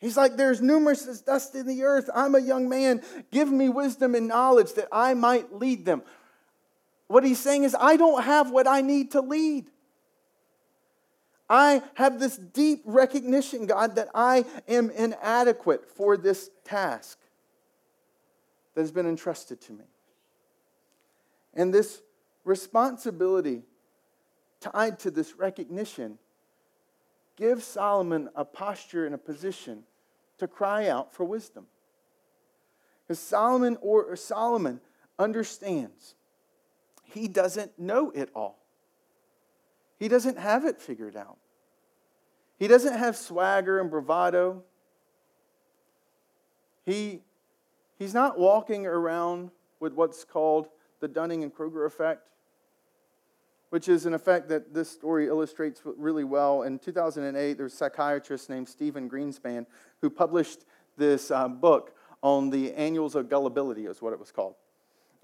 He's 0.00 0.16
like, 0.16 0.36
There's 0.36 0.60
numerous 0.60 1.06
as 1.06 1.20
dust 1.20 1.54
in 1.54 1.66
the 1.66 1.84
earth. 1.84 2.08
I'm 2.14 2.34
a 2.34 2.40
young 2.40 2.68
man. 2.68 3.02
Give 3.30 3.50
me 3.52 3.68
wisdom 3.68 4.14
and 4.14 4.26
knowledge 4.26 4.72
that 4.74 4.88
I 4.90 5.14
might 5.14 5.54
lead 5.54 5.84
them. 5.84 6.02
What 7.06 7.22
he's 7.22 7.38
saying 7.38 7.64
is, 7.64 7.76
I 7.78 7.96
don't 7.96 8.24
have 8.24 8.50
what 8.50 8.66
I 8.66 8.80
need 8.80 9.12
to 9.12 9.20
lead. 9.20 9.70
I 11.50 11.82
have 11.94 12.18
this 12.18 12.38
deep 12.38 12.80
recognition, 12.86 13.66
God, 13.66 13.96
that 13.96 14.08
I 14.14 14.46
am 14.66 14.88
inadequate 14.90 15.90
for 15.90 16.16
this 16.16 16.48
task 16.64 17.18
that 18.74 18.80
has 18.80 18.90
been 18.90 19.06
entrusted 19.06 19.60
to 19.62 19.72
me. 19.74 19.84
And 21.52 21.72
this 21.72 22.00
responsibility 22.44 23.64
tied 24.72 24.98
to 25.00 25.10
this 25.10 25.34
recognition 25.34 26.18
gives 27.36 27.64
Solomon 27.64 28.28
a 28.34 28.44
posture 28.44 29.06
and 29.06 29.14
a 29.14 29.18
position 29.18 29.82
to 30.38 30.48
cry 30.48 30.88
out 30.88 31.12
for 31.12 31.24
wisdom. 31.24 31.66
Because 33.02 33.18
Solomon 33.18 33.76
or, 33.80 34.04
or 34.04 34.16
Solomon 34.16 34.80
understands 35.18 36.14
he 37.04 37.28
doesn't 37.28 37.78
know 37.78 38.10
it 38.10 38.30
all. 38.34 38.58
He 39.98 40.08
doesn't 40.08 40.38
have 40.38 40.64
it 40.64 40.80
figured 40.80 41.16
out. 41.16 41.36
He 42.58 42.66
doesn't 42.66 42.96
have 42.96 43.16
swagger 43.16 43.80
and 43.80 43.90
bravado. 43.90 44.62
He, 46.86 47.20
he's 47.98 48.14
not 48.14 48.38
walking 48.38 48.86
around 48.86 49.50
with 49.80 49.92
what's 49.92 50.24
called 50.24 50.68
the 51.00 51.08
Dunning 51.08 51.42
and 51.42 51.54
Kruger 51.54 51.84
effect 51.84 52.28
which 53.74 53.88
is 53.88 54.06
an 54.06 54.14
effect 54.14 54.48
that 54.48 54.72
this 54.72 54.88
story 54.88 55.26
illustrates 55.26 55.80
really 55.84 56.22
well. 56.22 56.62
In 56.62 56.78
2008, 56.78 57.54
there 57.54 57.64
was 57.64 57.72
a 57.72 57.76
psychiatrist 57.76 58.48
named 58.48 58.68
Stephen 58.68 59.10
Greenspan 59.10 59.66
who 60.00 60.08
published 60.08 60.60
this 60.96 61.32
uh, 61.32 61.48
book 61.48 61.96
on 62.22 62.50
the 62.50 62.72
annals 62.74 63.16
of 63.16 63.28
gullibility, 63.28 63.86
is 63.86 64.00
what 64.00 64.12
it 64.12 64.20
was 64.20 64.30
called. 64.30 64.54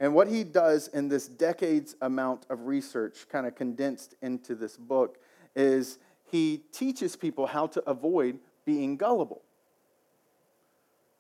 And 0.01 0.17
what 0.17 0.27
he 0.27 0.43
does 0.43 0.89
in 0.89 1.07
this 1.07 1.29
decades 1.29 1.95
amount 2.03 2.45
of 2.51 2.67
research, 2.67 3.29
kind 3.31 3.47
of 3.47 3.55
condensed 3.55 4.17
into 4.21 4.57
this 4.57 4.77
book, 4.77 5.19
is 5.55 6.01
he 6.29 6.63
teaches 6.73 7.15
people 7.15 7.47
how 7.47 7.69
to 7.69 7.89
avoid 7.89 8.41
being 8.65 8.97
gullible. 8.97 9.43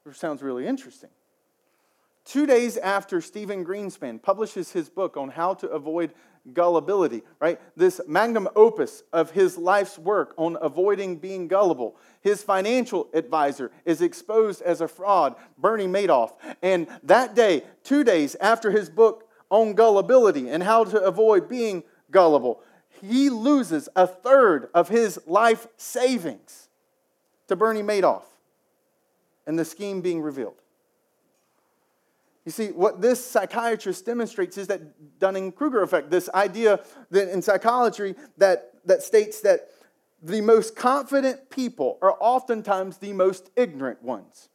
Which 0.02 0.16
sounds 0.16 0.42
really 0.42 0.66
interesting. 0.66 1.10
Two 2.24 2.46
days 2.46 2.76
after 2.76 3.20
Stephen 3.20 3.64
Greenspan 3.64 4.20
publishes 4.20 4.72
his 4.72 4.88
book 4.88 5.16
on 5.16 5.30
how 5.30 5.54
to 5.54 5.68
avoid 5.68 6.12
gullibility, 6.52 7.22
right? 7.38 7.60
This 7.76 8.00
magnum 8.06 8.48
opus 8.56 9.02
of 9.12 9.30
his 9.30 9.58
life's 9.58 9.98
work 9.98 10.34
on 10.36 10.56
avoiding 10.60 11.16
being 11.16 11.48
gullible. 11.48 11.96
His 12.20 12.42
financial 12.42 13.08
advisor 13.12 13.70
is 13.84 14.02
exposed 14.02 14.62
as 14.62 14.80
a 14.80 14.88
fraud, 14.88 15.36
Bernie 15.58 15.86
Madoff. 15.86 16.32
And 16.62 16.86
that 17.02 17.34
day, 17.34 17.64
two 17.84 18.04
days 18.04 18.36
after 18.40 18.70
his 18.70 18.90
book 18.90 19.28
on 19.50 19.74
gullibility 19.74 20.48
and 20.48 20.62
how 20.62 20.84
to 20.84 21.02
avoid 21.02 21.48
being 21.48 21.84
gullible, 22.10 22.62
he 23.00 23.30
loses 23.30 23.88
a 23.96 24.06
third 24.06 24.68
of 24.74 24.88
his 24.88 25.18
life 25.26 25.66
savings 25.76 26.68
to 27.48 27.56
Bernie 27.56 27.82
Madoff 27.82 28.22
and 29.46 29.58
the 29.58 29.64
scheme 29.64 30.00
being 30.00 30.20
revealed. 30.20 30.54
You 32.50 32.52
see, 32.52 32.72
what 32.72 33.00
this 33.00 33.24
psychiatrist 33.24 34.04
demonstrates 34.04 34.58
is 34.58 34.66
that 34.66 35.20
Dunning 35.20 35.52
Kruger 35.52 35.84
effect, 35.84 36.10
this 36.10 36.28
idea 36.34 36.80
that 37.12 37.32
in 37.32 37.42
psychology 37.42 38.16
that, 38.38 38.72
that 38.86 39.04
states 39.04 39.40
that 39.42 39.68
the 40.20 40.40
most 40.40 40.74
confident 40.74 41.48
people 41.48 41.96
are 42.02 42.16
oftentimes 42.18 42.96
the 42.96 43.12
most 43.12 43.50
ignorant 43.54 44.02
ones. 44.02 44.48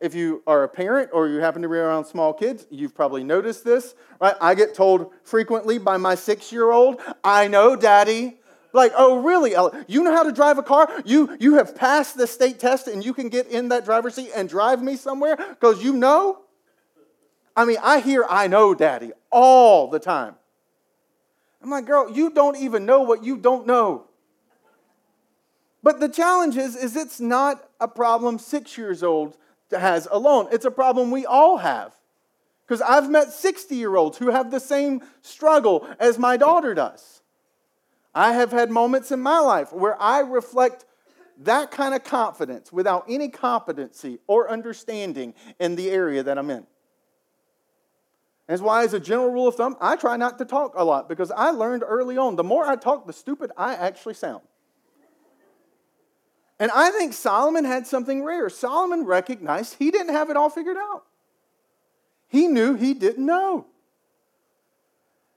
if 0.00 0.12
you 0.12 0.42
are 0.48 0.64
a 0.64 0.68
parent 0.68 1.10
or 1.12 1.28
you 1.28 1.36
happen 1.36 1.62
to 1.62 1.68
be 1.68 1.76
around 1.76 2.04
small 2.04 2.32
kids, 2.32 2.66
you've 2.68 2.96
probably 2.96 3.22
noticed 3.22 3.64
this, 3.64 3.94
right? 4.20 4.34
I 4.40 4.56
get 4.56 4.74
told 4.74 5.12
frequently 5.22 5.78
by 5.78 5.98
my 5.98 6.16
six 6.16 6.50
year 6.50 6.72
old, 6.72 7.00
I 7.22 7.46
know, 7.46 7.76
daddy. 7.76 8.40
Like, 8.76 8.92
oh, 8.94 9.22
really? 9.22 9.52
You 9.88 10.04
know 10.04 10.14
how 10.14 10.22
to 10.22 10.32
drive 10.32 10.58
a 10.58 10.62
car? 10.62 10.90
You, 11.06 11.34
you 11.40 11.54
have 11.54 11.74
passed 11.74 12.18
the 12.18 12.26
state 12.26 12.60
test 12.60 12.88
and 12.88 13.02
you 13.02 13.14
can 13.14 13.30
get 13.30 13.46
in 13.46 13.70
that 13.70 13.86
driver's 13.86 14.16
seat 14.16 14.30
and 14.36 14.50
drive 14.50 14.82
me 14.82 14.96
somewhere 14.96 15.36
because 15.36 15.82
you 15.82 15.94
know? 15.94 16.42
I 17.56 17.64
mean, 17.64 17.78
I 17.82 18.00
hear 18.00 18.26
I 18.28 18.48
know, 18.48 18.74
daddy, 18.74 19.12
all 19.30 19.88
the 19.88 19.98
time. 19.98 20.34
I'm 21.62 21.70
like, 21.70 21.86
girl, 21.86 22.12
you 22.12 22.28
don't 22.28 22.58
even 22.58 22.84
know 22.84 23.00
what 23.00 23.24
you 23.24 23.38
don't 23.38 23.66
know. 23.66 24.04
But 25.82 25.98
the 25.98 26.10
challenge 26.10 26.58
is, 26.58 26.76
is 26.76 26.96
it's 26.96 27.18
not 27.18 27.66
a 27.80 27.88
problem 27.88 28.38
six 28.38 28.76
years 28.76 29.02
old 29.02 29.38
has 29.70 30.06
alone. 30.10 30.48
It's 30.52 30.66
a 30.66 30.70
problem 30.70 31.10
we 31.10 31.24
all 31.24 31.56
have. 31.56 31.94
Because 32.66 32.82
I've 32.82 33.08
met 33.08 33.32
60 33.32 33.74
year 33.74 33.96
olds 33.96 34.18
who 34.18 34.28
have 34.28 34.50
the 34.50 34.60
same 34.60 35.00
struggle 35.22 35.88
as 35.98 36.18
my 36.18 36.36
daughter 36.36 36.74
does. 36.74 37.15
I 38.16 38.32
have 38.32 38.50
had 38.50 38.70
moments 38.70 39.12
in 39.12 39.20
my 39.20 39.40
life 39.40 39.74
where 39.74 40.00
I 40.00 40.20
reflect 40.20 40.86
that 41.40 41.70
kind 41.70 41.94
of 41.94 42.02
confidence 42.02 42.72
without 42.72 43.04
any 43.10 43.28
competency 43.28 44.20
or 44.26 44.50
understanding 44.50 45.34
in 45.60 45.76
the 45.76 45.90
area 45.90 46.22
that 46.22 46.38
I'm 46.38 46.48
in. 46.48 46.66
That's 48.46 48.62
why, 48.62 48.84
as 48.84 48.94
a 48.94 49.00
general 49.00 49.30
rule 49.30 49.48
of 49.48 49.56
thumb, 49.56 49.76
I 49.82 49.96
try 49.96 50.16
not 50.16 50.38
to 50.38 50.46
talk 50.46 50.72
a 50.76 50.82
lot 50.82 51.10
because 51.10 51.30
I 51.30 51.50
learned 51.50 51.82
early 51.86 52.16
on 52.16 52.36
the 52.36 52.44
more 52.44 52.66
I 52.66 52.76
talk, 52.76 53.06
the 53.06 53.12
stupid 53.12 53.52
I 53.54 53.74
actually 53.74 54.14
sound. 54.14 54.42
And 56.58 56.70
I 56.70 56.90
think 56.92 57.12
Solomon 57.12 57.66
had 57.66 57.86
something 57.86 58.24
rare. 58.24 58.48
Solomon 58.48 59.04
recognized 59.04 59.76
he 59.78 59.90
didn't 59.90 60.14
have 60.14 60.30
it 60.30 60.38
all 60.38 60.48
figured 60.48 60.78
out, 60.78 61.02
he 62.28 62.46
knew 62.46 62.76
he 62.76 62.94
didn't 62.94 63.26
know. 63.26 63.66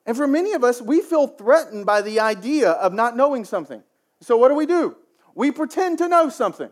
And 0.09 0.17
for 0.17 0.25
many 0.25 0.53
of 0.53 0.63
us, 0.63 0.81
we 0.81 1.01
feel 1.01 1.27
threatened 1.27 1.85
by 1.85 2.01
the 2.01 2.19
idea 2.19 2.71
of 2.71 2.93
not 2.93 3.15
knowing 3.15 3.45
something. 3.45 3.83
So 4.21 4.37
what 4.37 4.49
do 4.49 4.55
we 4.55 4.65
do? 4.65 4.95
We 5.35 5.51
pretend 5.51 5.99
to 5.99 6.07
know 6.07 6.29
something. 6.29 6.71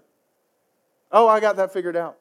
Oh, 1.12 1.28
I 1.28 1.40
got 1.40 1.56
that 1.58 1.72
figured 1.72 1.96
out. 1.96 2.18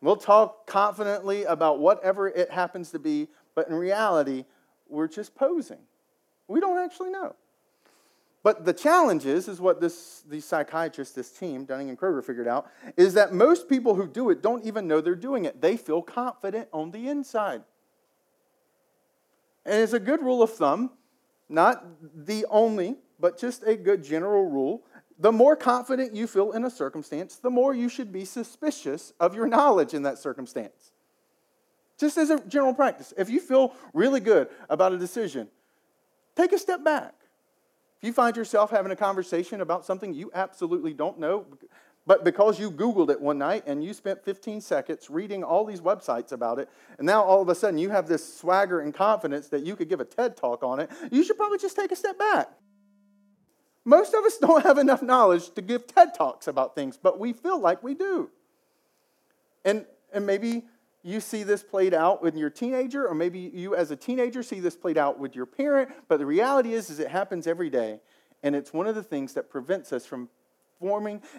We'll 0.00 0.16
talk 0.16 0.66
confidently 0.66 1.44
about 1.44 1.78
whatever 1.78 2.26
it 2.26 2.50
happens 2.50 2.90
to 2.90 2.98
be, 2.98 3.28
but 3.54 3.68
in 3.68 3.74
reality, 3.74 4.44
we're 4.88 5.06
just 5.06 5.36
posing. 5.36 5.78
We 6.48 6.58
don't 6.58 6.84
actually 6.84 7.10
know. 7.10 7.36
But 8.42 8.64
the 8.64 8.72
challenge 8.72 9.24
is, 9.24 9.46
is 9.46 9.60
what 9.60 9.80
this, 9.80 10.24
these 10.28 10.44
psychiatrists, 10.44 11.14
this 11.14 11.30
team, 11.30 11.64
Dunning 11.64 11.90
and 11.90 11.96
Kruger, 11.96 12.22
figured 12.22 12.48
out, 12.48 12.68
is 12.96 13.14
that 13.14 13.32
most 13.32 13.68
people 13.68 13.94
who 13.94 14.08
do 14.08 14.30
it 14.30 14.42
don't 14.42 14.64
even 14.64 14.88
know 14.88 15.00
they're 15.00 15.14
doing 15.14 15.44
it. 15.44 15.60
They 15.60 15.76
feel 15.76 16.02
confident 16.02 16.66
on 16.72 16.90
the 16.90 17.08
inside. 17.08 17.62
And 19.64 19.82
it's 19.82 19.92
a 19.92 20.00
good 20.00 20.22
rule 20.22 20.42
of 20.42 20.52
thumb, 20.52 20.90
not 21.48 21.84
the 22.26 22.46
only, 22.50 22.96
but 23.20 23.38
just 23.38 23.62
a 23.62 23.76
good 23.76 24.02
general 24.02 24.50
rule. 24.50 24.82
The 25.18 25.30
more 25.30 25.54
confident 25.54 26.14
you 26.14 26.26
feel 26.26 26.52
in 26.52 26.64
a 26.64 26.70
circumstance, 26.70 27.36
the 27.36 27.50
more 27.50 27.74
you 27.74 27.88
should 27.88 28.12
be 28.12 28.24
suspicious 28.24 29.12
of 29.20 29.34
your 29.34 29.46
knowledge 29.46 29.94
in 29.94 30.02
that 30.02 30.18
circumstance. 30.18 30.92
Just 31.98 32.18
as 32.18 32.30
a 32.30 32.40
general 32.40 32.74
practice, 32.74 33.14
if 33.16 33.30
you 33.30 33.38
feel 33.38 33.74
really 33.94 34.18
good 34.18 34.48
about 34.68 34.92
a 34.92 34.98
decision, 34.98 35.46
take 36.34 36.52
a 36.52 36.58
step 36.58 36.82
back. 36.82 37.14
If 38.00 38.06
you 38.08 38.12
find 38.12 38.36
yourself 38.36 38.70
having 38.70 38.90
a 38.90 38.96
conversation 38.96 39.60
about 39.60 39.84
something 39.84 40.12
you 40.12 40.32
absolutely 40.34 40.92
don't 40.92 41.20
know, 41.20 41.46
but 42.06 42.24
because 42.24 42.58
you 42.58 42.70
Googled 42.70 43.10
it 43.10 43.20
one 43.20 43.38
night 43.38 43.64
and 43.66 43.84
you 43.84 43.94
spent 43.94 44.24
15 44.24 44.60
seconds 44.60 45.08
reading 45.08 45.44
all 45.44 45.64
these 45.64 45.80
websites 45.80 46.32
about 46.32 46.58
it, 46.58 46.68
and 46.98 47.06
now 47.06 47.22
all 47.22 47.40
of 47.40 47.48
a 47.48 47.54
sudden 47.54 47.78
you 47.78 47.90
have 47.90 48.08
this 48.08 48.38
swagger 48.38 48.80
and 48.80 48.92
confidence 48.92 49.48
that 49.48 49.64
you 49.64 49.76
could 49.76 49.88
give 49.88 50.00
a 50.00 50.04
TED 50.04 50.36
talk 50.36 50.62
on 50.64 50.80
it, 50.80 50.90
you 51.10 51.22
should 51.22 51.36
probably 51.36 51.58
just 51.58 51.76
take 51.76 51.92
a 51.92 51.96
step 51.96 52.18
back. 52.18 52.50
Most 53.84 54.14
of 54.14 54.24
us 54.24 54.38
don't 54.38 54.62
have 54.64 54.78
enough 54.78 55.02
knowledge 55.02 55.50
to 55.54 55.62
give 55.62 55.86
TED 55.86 56.14
talks 56.14 56.48
about 56.48 56.74
things, 56.74 56.98
but 57.00 57.20
we 57.20 57.32
feel 57.32 57.60
like 57.60 57.82
we 57.82 57.94
do. 57.94 58.30
And, 59.64 59.86
and 60.12 60.26
maybe 60.26 60.64
you 61.04 61.20
see 61.20 61.44
this 61.44 61.62
played 61.62 61.94
out 61.94 62.22
with 62.22 62.36
your 62.36 62.50
teenager, 62.50 63.06
or 63.06 63.14
maybe 63.14 63.38
you 63.38 63.74
as 63.74 63.90
a 63.90 63.96
teenager 63.96 64.42
see 64.42 64.60
this 64.60 64.76
played 64.76 64.98
out 64.98 65.18
with 65.18 65.36
your 65.36 65.46
parent, 65.46 65.90
but 66.08 66.18
the 66.18 66.26
reality 66.26 66.74
is, 66.74 66.90
is 66.90 66.98
it 66.98 67.08
happens 67.08 67.46
every 67.46 67.70
day. 67.70 68.00
And 68.42 68.56
it's 68.56 68.72
one 68.72 68.88
of 68.88 68.96
the 68.96 69.02
things 69.02 69.34
that 69.34 69.50
prevents 69.50 69.92
us 69.92 70.04
from 70.04 70.28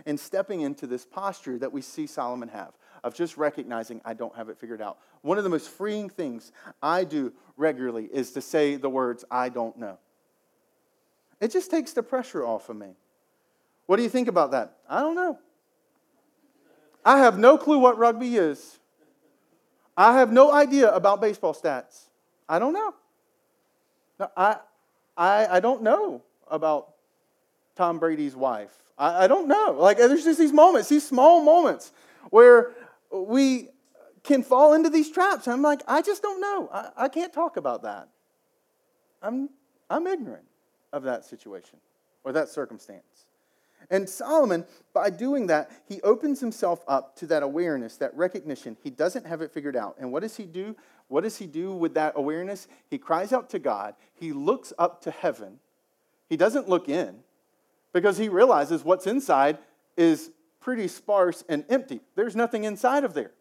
and 0.06 0.20
stepping 0.20 0.62
into 0.62 0.88
this 0.88 1.06
posture 1.06 1.58
that 1.60 1.72
we 1.72 1.82
see 1.82 2.08
Solomon 2.08 2.50
have 2.50 2.74
of 3.04 3.14
just 3.14 3.38
recognizing 3.38 4.02
I 4.06 4.14
don't 4.14 4.36
have 4.36 4.50
it 4.50 4.58
figured 4.58 4.82
out. 4.82 4.98
One 5.22 5.38
of 5.38 5.44
the 5.44 5.50
most 5.50 5.70
freeing 5.70 6.10
things 6.10 6.52
I 6.82 7.04
do 7.04 7.34
regularly 7.58 8.10
is 8.12 8.32
to 8.32 8.42
say 8.42 8.76
the 8.76 8.90
words, 8.90 9.26
I 9.30 9.50
don't 9.50 9.78
know. 9.78 9.98
It 11.42 11.52
just 11.52 11.70
takes 11.70 11.92
the 11.92 12.04
pressure 12.04 12.46
off 12.46 12.70
of 12.70 12.78
me. 12.78 12.96
What 13.86 13.98
do 13.98 14.04
you 14.04 14.10
think 14.10 14.28
about 14.28 14.52
that? 14.52 14.78
I 14.90 15.02
don't 15.02 15.16
know. 15.16 15.38
I 17.06 17.20
have 17.20 17.38
no 17.38 17.58
clue 17.58 17.80
what 17.80 17.98
rugby 17.98 18.38
is. 18.38 18.80
I 19.98 20.18
have 20.18 20.32
no 20.32 20.52
idea 20.54 20.90
about 20.92 21.20
baseball 21.20 21.54
stats. 21.54 22.08
I 22.48 22.60
don't 22.60 22.74
know. 22.74 22.94
I, 24.38 24.58
I, 25.18 25.48
I 25.58 25.60
don't 25.60 25.84
know 25.84 26.24
about 26.50 26.94
Tom 27.76 28.00
Brady's 28.00 28.36
wife. 28.36 28.83
I, 28.98 29.26
I 29.26 29.28
don't 29.28 29.48
know. 29.48 29.76
Like, 29.78 29.98
there's 29.98 30.24
just 30.24 30.40
these 30.40 30.54
moments, 30.54 30.90
these 30.90 31.08
small 31.08 31.42
moments 31.42 31.92
where 32.30 32.72
we 33.12 33.70
can 34.24 34.44
fall 34.44 34.74
into 34.74 34.90
these 34.90 35.12
traps. 35.12 35.48
I'm 35.48 35.62
like, 35.62 35.82
I 35.88 36.02
just 36.02 36.22
don't 36.22 36.40
know. 36.42 36.70
I, 36.72 36.90
I 36.98 37.10
can't 37.10 37.34
talk 37.34 37.58
about 37.58 37.84
that. 37.84 38.10
I'm, 39.22 39.50
I'm 39.90 40.08
ignorant 40.08 40.46
of 40.92 41.04
that 41.04 41.26
situation 41.26 41.80
or 42.24 42.32
that 42.34 42.50
circumstance. 42.50 43.26
And 43.90 44.08
Solomon, 44.08 44.66
by 44.94 45.10
doing 45.10 45.48
that, 45.48 45.70
he 45.88 46.02
opens 46.02 46.40
himself 46.40 46.84
up 46.88 47.18
to 47.18 47.28
that 47.28 47.44
awareness, 47.44 47.98
that 47.98 48.16
recognition. 48.16 48.78
He 48.82 48.90
doesn't 48.90 49.26
have 49.26 49.42
it 49.42 49.52
figured 49.52 49.76
out. 49.76 49.98
And 50.00 50.12
what 50.12 50.22
does 50.22 50.38
he 50.38 50.46
do? 50.46 50.76
What 51.10 51.22
does 51.22 51.38
he 51.38 51.48
do 51.48 51.74
with 51.74 51.94
that 51.96 52.14
awareness? 52.16 52.68
He 52.90 52.98
cries 52.98 53.34
out 53.34 53.50
to 53.50 53.60
God. 53.60 53.96
He 54.14 54.32
looks 54.32 54.72
up 54.80 55.02
to 55.02 55.12
heaven. 55.12 55.60
He 56.30 56.38
doesn't 56.38 56.70
look 56.70 56.88
in 56.88 57.20
because 57.94 58.18
he 58.18 58.28
realizes 58.28 58.84
what's 58.84 59.08
inside 59.08 59.60
is 59.96 60.32
pretty 60.60 60.88
sparse 60.88 61.44
and 61.48 61.64
empty. 61.70 62.02
There's 62.16 62.36
nothing 62.36 62.64
inside 62.64 63.04
of 63.04 63.14
there. 63.14 63.32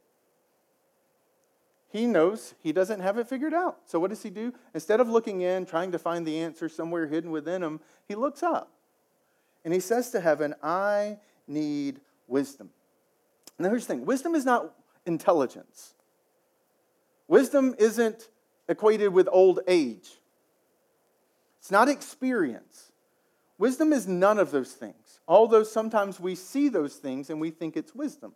He 1.89 2.07
knows 2.07 2.55
he 2.63 2.73
doesn't 2.73 3.01
have 3.01 3.19
it 3.19 3.29
figured 3.29 3.53
out. 3.53 3.81
So, 3.87 3.99
what 3.99 4.11
does 4.11 4.23
he 4.23 4.31
do? 4.31 4.55
Instead 4.73 5.01
of 5.01 5.09
looking 5.09 5.43
in, 5.43 5.67
trying 5.67 5.93
to 5.93 5.99
find 5.99 6.27
the 6.27 6.39
answer 6.39 6.69
somewhere 6.69 7.07
hidden 7.07 7.31
within 7.31 7.63
him, 7.63 7.81
he 8.09 8.15
looks 8.15 8.43
up 8.43 8.71
and 9.65 9.75
he 9.75 9.81
says 9.81 10.11
to 10.11 10.21
heaven, 10.21 10.55
I 10.63 11.19
need 11.47 12.01
wisdom. 12.27 12.71
Now, 13.59 13.69
here's 13.69 13.87
the 13.87 13.95
thing 13.95 14.07
wisdom 14.07 14.35
is 14.35 14.45
not 14.45 14.75
intelligence, 15.05 15.95
wisdom 17.29 17.75
isn't 17.79 18.29
equated 18.69 19.13
with 19.13 19.29
old 19.31 19.61
age, 19.67 20.19
it's 21.59 21.71
not 21.71 21.89
experience. 21.89 22.92
Wisdom 23.63 23.93
is 23.93 24.09
none 24.09 24.41
of 24.41 24.51
those 24.51 24.73
things, 24.73 25.21
although 25.29 25.63
sometimes 25.63 26.19
we 26.19 26.35
see 26.35 26.69
those 26.69 26.97
things 26.97 27.31
and 27.31 27.41
we 27.41 27.49
think 27.49 27.77
it's 27.77 27.95
wisdom. 27.95 28.35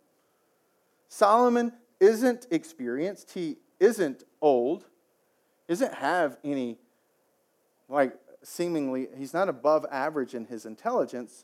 Solomon 1.09 1.73
isn't 1.99 2.47
experienced, 2.49 3.33
he 3.33 3.57
isn't 3.77 4.23
old, 4.41 4.85
doesn't 5.67 5.95
have 5.95 6.37
any, 6.45 6.77
like, 7.89 8.13
seemingly, 8.41 9.09
he's 9.17 9.33
not 9.33 9.49
above 9.49 9.85
average 9.91 10.33
in 10.33 10.45
his 10.45 10.65
intelligence, 10.65 11.43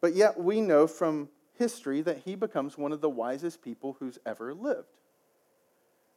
but 0.00 0.16
yet 0.16 0.36
we 0.36 0.60
know 0.60 0.88
from 0.88 1.28
history 1.56 2.00
that 2.00 2.22
he 2.24 2.34
becomes 2.34 2.76
one 2.76 2.90
of 2.90 3.00
the 3.00 3.08
wisest 3.08 3.62
people 3.62 3.96
who's 4.00 4.18
ever 4.26 4.52
lived. 4.52 4.88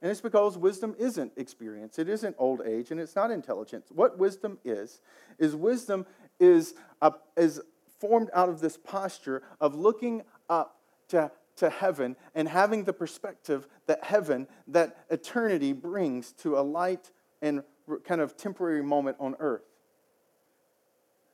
And 0.01 0.09
it's 0.09 0.21
because 0.21 0.57
wisdom 0.57 0.95
isn't 0.97 1.33
experience, 1.35 1.99
it 1.99 2.07
isn't 2.07 2.35
old 2.39 2.61
age, 2.65 2.89
and 2.89 2.99
it's 2.99 3.15
not 3.15 3.31
intelligence. 3.31 3.89
What 3.93 4.17
wisdom 4.17 4.57
is, 4.63 5.01
is 5.37 5.55
wisdom 5.55 6.05
is, 6.39 6.73
is 7.37 7.61
formed 7.99 8.29
out 8.33 8.49
of 8.49 8.61
this 8.61 8.77
posture 8.77 9.43
of 9.59 9.75
looking 9.75 10.23
up 10.49 10.77
to, 11.09 11.31
to 11.57 11.69
heaven 11.69 12.15
and 12.35 12.47
having 12.47 12.83
the 12.83 12.93
perspective 12.93 13.67
that 13.87 14.03
heaven, 14.03 14.47
that 14.67 15.05
eternity 15.09 15.73
brings 15.73 16.31
to 16.33 16.57
a 16.57 16.61
light 16.61 17.11
and 17.41 17.63
kind 18.05 18.21
of 18.21 18.37
temporary 18.37 18.83
moment 18.83 19.17
on 19.19 19.35
earth. 19.39 19.63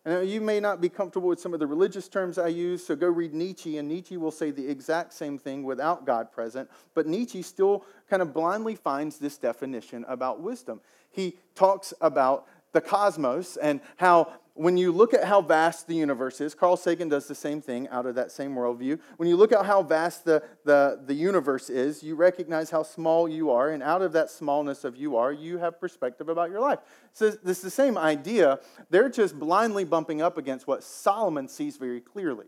And 0.05 0.29
you 0.29 0.39
may 0.39 0.59
not 0.59 0.81
be 0.81 0.87
comfortable 0.87 1.29
with 1.29 1.39
some 1.39 1.55
of 1.55 1.59
the 1.59 1.65
religious 1.65 2.07
terms 2.07 2.37
I 2.37 2.49
use, 2.49 2.85
so 2.85 2.95
go 2.95 3.07
read 3.07 3.33
Nietzsche, 3.33 3.79
and 3.79 3.87
Nietzsche 3.87 4.17
will 4.17 4.31
say 4.31 4.51
the 4.51 4.67
exact 4.67 5.13
same 5.13 5.39
thing 5.39 5.63
without 5.63 6.05
God 6.05 6.31
present. 6.31 6.69
But 6.93 7.07
Nietzsche 7.07 7.41
still 7.41 7.83
kind 8.07 8.21
of 8.21 8.31
blindly 8.31 8.75
finds 8.75 9.17
this 9.17 9.39
definition 9.39 10.05
about 10.07 10.41
wisdom. 10.41 10.79
He 11.09 11.39
talks 11.55 11.91
about 12.01 12.45
the 12.75 12.81
cosmos 12.81 13.57
and 13.57 13.81
how 13.95 14.31
when 14.55 14.77
you 14.77 14.93
look 14.93 15.13
at 15.13 15.25
how 15.25 15.41
vast 15.41 15.85
the 15.85 15.95
universe 15.95 16.39
is, 16.39 16.55
Carl 16.55 16.77
Sagan 16.77 17.09
does 17.09 17.27
the 17.27 17.35
same 17.35 17.61
thing 17.61 17.89
out 17.89 18.05
of 18.05 18.15
that 18.15 18.31
same 18.31 18.55
worldview. 18.55 18.97
When 19.17 19.27
you 19.27 19.35
look 19.35 19.51
at 19.51 19.65
how 19.65 19.83
vast 19.83 20.23
the, 20.23 20.41
the, 20.63 21.01
the 21.05 21.13
universe 21.13 21.69
is, 21.69 22.01
you 22.01 22.15
recognize 22.15 22.69
how 22.69 22.83
small 22.83 23.27
you 23.27 23.51
are, 23.51 23.71
and 23.71 23.83
out 23.83 24.01
of 24.01 24.13
that 24.13 24.29
smallness 24.29 24.85
of 24.85 24.95
you 24.95 25.17
are, 25.17 25.33
you 25.33 25.57
have 25.57 25.77
perspective 25.77 26.29
about 26.29 26.51
your 26.51 26.61
life. 26.61 26.79
So 27.11 27.31
this 27.31 27.57
is 27.57 27.63
the 27.63 27.69
same 27.69 27.97
idea. 27.97 28.59
They're 28.89 29.09
just 29.09 29.38
blindly 29.38 29.83
bumping 29.83 30.21
up 30.21 30.38
against 30.38 30.67
what 30.67 30.85
Solomon 30.85 31.49
sees 31.49 31.75
very 31.75 31.99
clearly. 31.99 32.45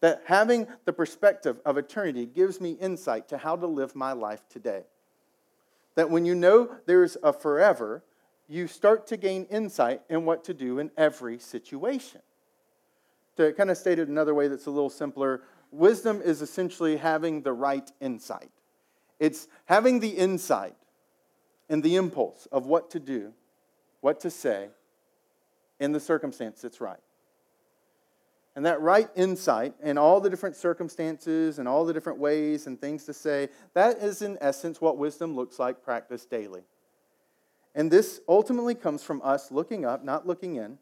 That 0.00 0.22
having 0.26 0.66
the 0.84 0.92
perspective 0.92 1.58
of 1.64 1.78
eternity 1.78 2.26
gives 2.26 2.60
me 2.60 2.72
insight 2.72 3.28
to 3.28 3.38
how 3.38 3.56
to 3.56 3.66
live 3.66 3.96
my 3.96 4.12
life 4.12 4.42
today. 4.50 4.82
That 5.94 6.10
when 6.10 6.26
you 6.26 6.34
know 6.34 6.76
there's 6.84 7.16
a 7.22 7.32
forever, 7.32 8.04
you 8.48 8.66
start 8.66 9.06
to 9.08 9.16
gain 9.16 9.44
insight 9.44 10.00
in 10.08 10.24
what 10.24 10.44
to 10.44 10.54
do 10.54 10.78
in 10.78 10.90
every 10.96 11.38
situation. 11.38 12.22
To 13.36 13.52
kind 13.52 13.70
of 13.70 13.76
state 13.76 13.98
it 13.98 14.08
another 14.08 14.34
way 14.34 14.48
that's 14.48 14.66
a 14.66 14.70
little 14.70 14.90
simpler, 14.90 15.42
wisdom 15.70 16.22
is 16.22 16.42
essentially 16.42 16.96
having 16.96 17.42
the 17.42 17.52
right 17.52 17.88
insight. 18.00 18.50
It's 19.20 19.48
having 19.66 20.00
the 20.00 20.08
insight 20.08 20.74
and 21.68 21.82
the 21.82 21.96
impulse 21.96 22.46
of 22.50 22.66
what 22.66 22.90
to 22.92 22.98
do, 22.98 23.34
what 24.00 24.20
to 24.20 24.30
say 24.30 24.68
in 25.78 25.92
the 25.92 26.00
circumstance 26.00 26.62
that's 26.62 26.80
right. 26.80 27.00
And 28.56 28.66
that 28.66 28.80
right 28.80 29.08
insight 29.14 29.74
and 29.82 29.98
all 29.98 30.20
the 30.20 30.30
different 30.30 30.56
circumstances 30.56 31.60
and 31.60 31.68
all 31.68 31.84
the 31.84 31.92
different 31.92 32.18
ways 32.18 32.66
and 32.66 32.80
things 32.80 33.04
to 33.04 33.12
say, 33.12 33.50
that 33.74 33.98
is 33.98 34.22
in 34.22 34.36
essence 34.40 34.80
what 34.80 34.96
wisdom 34.96 35.36
looks 35.36 35.60
like 35.60 35.82
practiced 35.82 36.28
daily. 36.30 36.62
And 37.78 37.92
this 37.92 38.20
ultimately 38.28 38.74
comes 38.74 39.04
from 39.04 39.22
us 39.22 39.52
looking 39.52 39.84
up, 39.84 40.04
not 40.04 40.26
looking 40.26 40.56
in. 40.56 40.78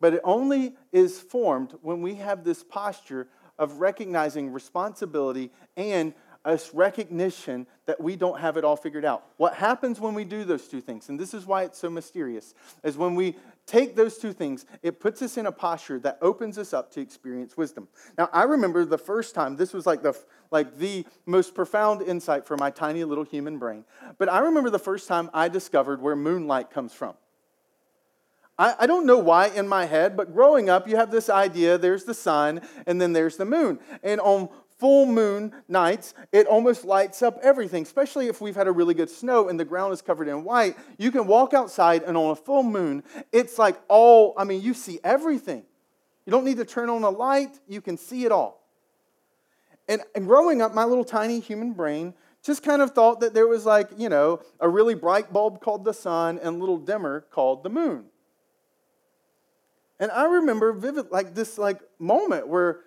But 0.00 0.14
it 0.14 0.20
only 0.22 0.76
is 0.92 1.18
formed 1.18 1.74
when 1.82 2.02
we 2.02 2.14
have 2.14 2.44
this 2.44 2.62
posture 2.62 3.26
of 3.58 3.80
recognizing 3.80 4.52
responsibility 4.52 5.50
and 5.76 6.14
a 6.44 6.60
recognition 6.72 7.66
that 7.86 8.00
we 8.00 8.14
don't 8.14 8.38
have 8.38 8.56
it 8.56 8.64
all 8.64 8.76
figured 8.76 9.04
out. 9.04 9.24
What 9.38 9.54
happens 9.54 9.98
when 9.98 10.14
we 10.14 10.24
do 10.24 10.44
those 10.44 10.68
two 10.68 10.80
things, 10.80 11.08
and 11.08 11.18
this 11.18 11.34
is 11.34 11.46
why 11.46 11.64
it's 11.64 11.78
so 11.78 11.90
mysterious, 11.90 12.54
is 12.84 12.96
when 12.96 13.16
we 13.16 13.34
take 13.66 13.96
those 13.96 14.18
two 14.18 14.32
things, 14.32 14.66
it 14.82 15.00
puts 15.00 15.22
us 15.22 15.36
in 15.36 15.46
a 15.46 15.52
posture 15.52 15.98
that 16.00 16.18
opens 16.20 16.58
us 16.58 16.72
up 16.72 16.90
to 16.92 17.00
experience 17.00 17.56
wisdom. 17.56 17.88
Now, 18.18 18.28
I 18.32 18.44
remember 18.44 18.84
the 18.84 18.98
first 18.98 19.34
time, 19.34 19.56
this 19.56 19.72
was 19.72 19.86
like 19.86 20.02
the, 20.02 20.18
like 20.50 20.78
the 20.78 21.06
most 21.26 21.54
profound 21.54 22.02
insight 22.02 22.46
for 22.46 22.56
my 22.56 22.70
tiny 22.70 23.04
little 23.04 23.24
human 23.24 23.58
brain. 23.58 23.84
But 24.18 24.28
I 24.28 24.40
remember 24.40 24.70
the 24.70 24.78
first 24.78 25.08
time 25.08 25.30
I 25.32 25.48
discovered 25.48 26.02
where 26.02 26.16
moonlight 26.16 26.70
comes 26.70 26.92
from. 26.92 27.14
I, 28.56 28.86
don't 28.86 29.04
know 29.04 29.18
why 29.18 29.48
in 29.48 29.66
my 29.66 29.84
head, 29.84 30.16
but 30.16 30.32
growing 30.32 30.70
up, 30.70 30.86
you 30.86 30.94
have 30.94 31.10
this 31.10 31.28
idea 31.28 31.76
there's 31.76 32.04
the 32.04 32.14
sun 32.14 32.60
and 32.86 33.00
then 33.00 33.12
there's 33.12 33.36
the 33.36 33.44
moon. 33.44 33.80
And 34.04 34.20
on 34.20 34.48
full 34.78 35.06
moon 35.06 35.52
nights, 35.68 36.14
it 36.32 36.46
almost 36.46 36.84
lights 36.84 37.22
up 37.22 37.38
everything, 37.42 37.82
especially 37.82 38.28
if 38.28 38.40
we've 38.40 38.56
had 38.56 38.66
a 38.66 38.72
really 38.72 38.94
good 38.94 39.10
snow 39.10 39.48
and 39.48 39.58
the 39.58 39.64
ground 39.64 39.92
is 39.92 40.02
covered 40.02 40.28
in 40.28 40.44
white. 40.44 40.76
You 40.98 41.10
can 41.10 41.26
walk 41.26 41.54
outside, 41.54 42.02
and 42.02 42.16
on 42.16 42.30
a 42.30 42.36
full 42.36 42.62
moon, 42.62 43.02
it's 43.32 43.58
like 43.58 43.80
all, 43.88 44.34
I 44.36 44.44
mean, 44.44 44.62
you 44.62 44.74
see 44.74 45.00
everything. 45.04 45.64
You 46.26 46.30
don't 46.30 46.44
need 46.44 46.56
to 46.56 46.64
turn 46.64 46.90
on 46.90 47.02
a 47.02 47.10
light, 47.10 47.58
you 47.68 47.80
can 47.80 47.96
see 47.96 48.24
it 48.24 48.32
all. 48.32 48.62
And, 49.88 50.00
and 50.14 50.26
growing 50.26 50.62
up, 50.62 50.74
my 50.74 50.84
little 50.84 51.04
tiny 51.04 51.40
human 51.40 51.72
brain 51.72 52.14
just 52.42 52.62
kind 52.62 52.82
of 52.82 52.92
thought 52.92 53.20
that 53.20 53.34
there 53.34 53.46
was 53.46 53.66
like, 53.66 53.88
you 53.96 54.08
know, 54.08 54.40
a 54.60 54.68
really 54.68 54.94
bright 54.94 55.32
bulb 55.32 55.60
called 55.60 55.84
the 55.84 55.94
sun 55.94 56.38
and 56.38 56.56
a 56.56 56.58
little 56.58 56.78
dimmer 56.78 57.22
called 57.30 57.62
the 57.62 57.70
moon. 57.70 58.04
And 59.98 60.10
I 60.10 60.24
remember 60.24 60.72
vivid 60.72 61.10
like 61.10 61.34
this 61.34 61.56
like 61.56 61.80
moment 61.98 62.48
where 62.48 62.80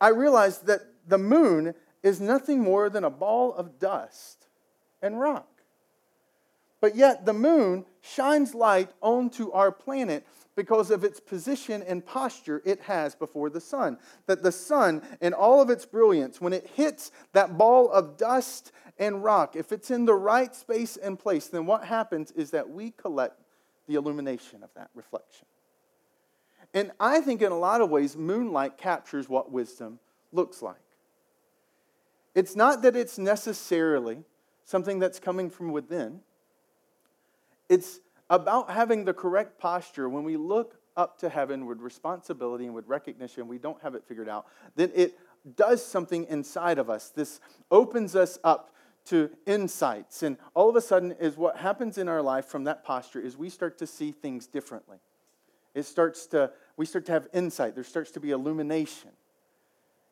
I 0.00 0.08
realized 0.08 0.66
that 0.66 0.82
the 1.08 1.18
moon 1.18 1.74
is 2.02 2.20
nothing 2.20 2.60
more 2.60 2.88
than 2.88 3.04
a 3.04 3.10
ball 3.10 3.52
of 3.54 3.78
dust 3.78 4.46
and 5.02 5.18
rock. 5.18 5.48
But 6.80 6.94
yet, 6.94 7.26
the 7.26 7.32
moon 7.32 7.84
shines 8.00 8.54
light 8.54 8.90
onto 9.00 9.50
our 9.50 9.72
planet 9.72 10.24
because 10.54 10.90
of 10.90 11.04
its 11.04 11.18
position 11.18 11.82
and 11.82 12.04
posture 12.04 12.62
it 12.64 12.80
has 12.82 13.14
before 13.14 13.50
the 13.50 13.60
sun. 13.60 13.98
That 14.26 14.42
the 14.42 14.52
sun, 14.52 15.02
in 15.20 15.32
all 15.32 15.60
of 15.60 15.70
its 15.70 15.86
brilliance, 15.86 16.40
when 16.40 16.52
it 16.52 16.70
hits 16.74 17.10
that 17.32 17.58
ball 17.58 17.90
of 17.90 18.16
dust 18.16 18.70
and 18.98 19.24
rock, 19.24 19.56
if 19.56 19.72
it's 19.72 19.90
in 19.90 20.04
the 20.04 20.14
right 20.14 20.54
space 20.54 20.96
and 20.96 21.18
place, 21.18 21.48
then 21.48 21.66
what 21.66 21.84
happens 21.84 22.30
is 22.32 22.50
that 22.52 22.70
we 22.70 22.92
collect 22.92 23.40
the 23.88 23.94
illumination 23.94 24.62
of 24.62 24.70
that 24.74 24.90
reflection. 24.94 25.46
And 26.74 26.92
I 27.00 27.20
think 27.20 27.42
in 27.42 27.50
a 27.50 27.58
lot 27.58 27.80
of 27.80 27.90
ways, 27.90 28.16
moonlight 28.16 28.76
captures 28.76 29.28
what 29.28 29.50
wisdom 29.50 29.98
looks 30.32 30.62
like. 30.62 30.76
It's 32.38 32.54
not 32.54 32.82
that 32.82 32.94
it's 32.94 33.18
necessarily 33.18 34.22
something 34.64 35.00
that's 35.00 35.18
coming 35.18 35.50
from 35.50 35.72
within, 35.72 36.20
it's 37.68 37.98
about 38.30 38.70
having 38.70 39.04
the 39.04 39.12
correct 39.12 39.58
posture 39.58 40.08
when 40.08 40.22
we 40.22 40.36
look 40.36 40.76
up 40.96 41.18
to 41.18 41.28
heaven 41.28 41.66
with 41.66 41.80
responsibility 41.80 42.66
and 42.66 42.76
with 42.76 42.86
recognition, 42.86 43.48
we 43.48 43.58
don't 43.58 43.82
have 43.82 43.96
it 43.96 44.04
figured 44.06 44.28
out, 44.28 44.46
then 44.76 44.92
it 44.94 45.18
does 45.56 45.84
something 45.84 46.26
inside 46.28 46.78
of 46.78 46.88
us. 46.88 47.10
This 47.10 47.40
opens 47.72 48.14
us 48.14 48.38
up 48.44 48.70
to 49.06 49.30
insights. 49.44 50.22
And 50.22 50.36
all 50.54 50.70
of 50.70 50.76
a 50.76 50.80
sudden, 50.80 51.16
is 51.18 51.36
what 51.36 51.56
happens 51.56 51.98
in 51.98 52.08
our 52.08 52.22
life 52.22 52.46
from 52.46 52.62
that 52.64 52.84
posture 52.84 53.20
is 53.20 53.36
we 53.36 53.50
start 53.50 53.78
to 53.78 53.86
see 53.86 54.12
things 54.12 54.46
differently. 54.46 54.98
It 55.74 55.86
starts 55.86 56.28
to, 56.28 56.52
we 56.76 56.86
start 56.86 57.04
to 57.06 57.12
have 57.12 57.26
insight. 57.34 57.74
There 57.74 57.82
starts 57.82 58.12
to 58.12 58.20
be 58.20 58.30
illumination. 58.30 59.10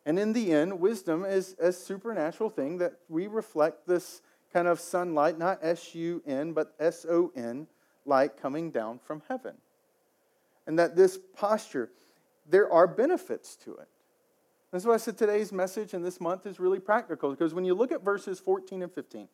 And 0.07 0.21
in 0.21 0.33
the 0.33 0.53
end, 0.53 0.81
wisdom 0.81 1.25
is 1.25 1.57
a 1.59 1.73
supernatural 1.73 2.49
thing 2.49 2.79
that 2.79 2.95
we 3.09 3.27
reflect 3.27 3.89
this 3.89 4.23
kind 4.53 4.69
of 4.69 4.79
sunlight, 4.79 5.37
not 5.37 5.59
S 5.61 5.95
U 5.97 6.23
N, 6.25 6.53
but 6.53 6.75
S 6.79 7.05
O 7.11 7.33
N, 7.35 7.67
light 8.07 8.41
coming 8.41 8.71
down 8.71 9.01
from 9.05 9.21
heaven. 9.29 9.57
And 10.67 10.79
that 10.79 10.95
this 10.95 11.19
posture, 11.35 11.91
there 12.49 12.73
are 12.73 12.87
benefits 12.87 13.57
to 13.57 13.75
it. 13.75 13.89
That's 14.71 14.85
why 14.85 14.95
I 14.95 14.99
said 14.99 15.19
today's 15.19 15.53
message 15.53 15.93
and 15.93 16.05
this 16.05 16.21
month 16.21 16.47
is 16.47 16.61
really 16.61 16.81
practical 16.81 17.31
because 17.31 17.53
when 17.55 17.65
you 17.65 17.75
look 17.75 17.91
at 17.91 18.05
verses 18.05 18.39
14 18.39 18.83
and 18.83 18.93
15, 18.93 19.29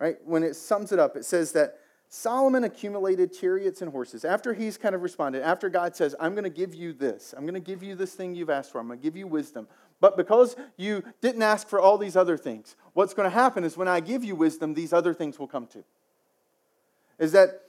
right, 0.00 0.16
when 0.24 0.42
it 0.42 0.54
sums 0.54 0.92
it 0.92 0.98
up, 0.98 1.16
it 1.16 1.24
says 1.24 1.52
that 1.52 1.78
Solomon 2.12 2.64
accumulated 2.64 3.32
chariots 3.32 3.82
and 3.82 3.92
horses. 3.92 4.24
After 4.24 4.52
he's 4.52 4.76
kind 4.76 4.96
of 4.96 5.02
responded, 5.02 5.42
after 5.42 5.68
God 5.68 5.94
says, 5.94 6.16
I'm 6.18 6.32
going 6.32 6.44
to 6.44 6.50
give 6.50 6.74
you 6.74 6.92
this, 6.92 7.32
I'm 7.36 7.44
going 7.44 7.54
to 7.54 7.60
give 7.60 7.84
you 7.84 7.94
this 7.94 8.14
thing 8.14 8.34
you've 8.34 8.50
asked 8.50 8.72
for, 8.72 8.80
I'm 8.80 8.88
going 8.88 8.98
to 8.98 9.02
give 9.02 9.16
you 9.16 9.28
wisdom. 9.28 9.68
But 10.00 10.16
because 10.16 10.56
you 10.76 11.04
didn't 11.20 11.42
ask 11.42 11.68
for 11.68 11.80
all 11.80 11.98
these 11.98 12.16
other 12.16 12.36
things, 12.36 12.74
what's 12.94 13.14
going 13.14 13.30
to 13.30 13.34
happen 13.34 13.62
is 13.62 13.76
when 13.76 13.86
I 13.86 14.00
give 14.00 14.24
you 14.24 14.34
wisdom, 14.34 14.74
these 14.74 14.92
other 14.92 15.14
things 15.14 15.38
will 15.38 15.46
come 15.46 15.68
too. 15.68 15.84
Is 17.20 17.30
that 17.30 17.62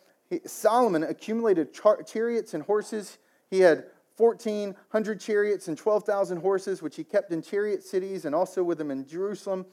Solomon 0.48 1.04
accumulated 1.04 1.72
char- 1.72 2.02
chariots 2.02 2.56
and 2.56 2.64
horses. 2.64 3.20
He 3.52 3.60
had 3.60 3.86
1,400 4.18 5.20
chariots 5.20 5.68
and 5.68 5.78
12,000 5.78 6.38
horses, 6.38 6.82
which 6.82 6.96
he 6.96 7.04
kept 7.04 7.32
in 7.32 7.44
chariot 7.44 7.84
cities 7.84 8.26
and 8.26 8.34
also 8.34 8.64
with 8.64 8.82
him 8.82 8.90
in 8.90 9.06
Jerusalem. 9.08 9.68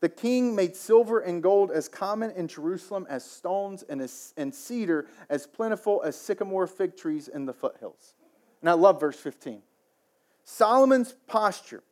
The 0.00 0.08
king 0.08 0.54
made 0.54 0.76
silver 0.76 1.18
and 1.18 1.42
gold 1.42 1.72
as 1.72 1.88
common 1.88 2.30
in 2.30 2.46
Jerusalem 2.46 3.06
as 3.10 3.24
stones 3.24 3.82
and, 3.82 4.00
as, 4.00 4.32
and 4.36 4.54
cedar 4.54 5.06
as 5.28 5.46
plentiful 5.46 6.02
as 6.04 6.16
sycamore 6.16 6.68
fig 6.68 6.96
trees 6.96 7.26
in 7.26 7.46
the 7.46 7.52
foothills. 7.52 8.14
And 8.60 8.70
I 8.70 8.74
love 8.74 9.00
verse 9.00 9.18
15. 9.18 9.62
Solomon's 10.44 11.14
posture, 11.26 11.82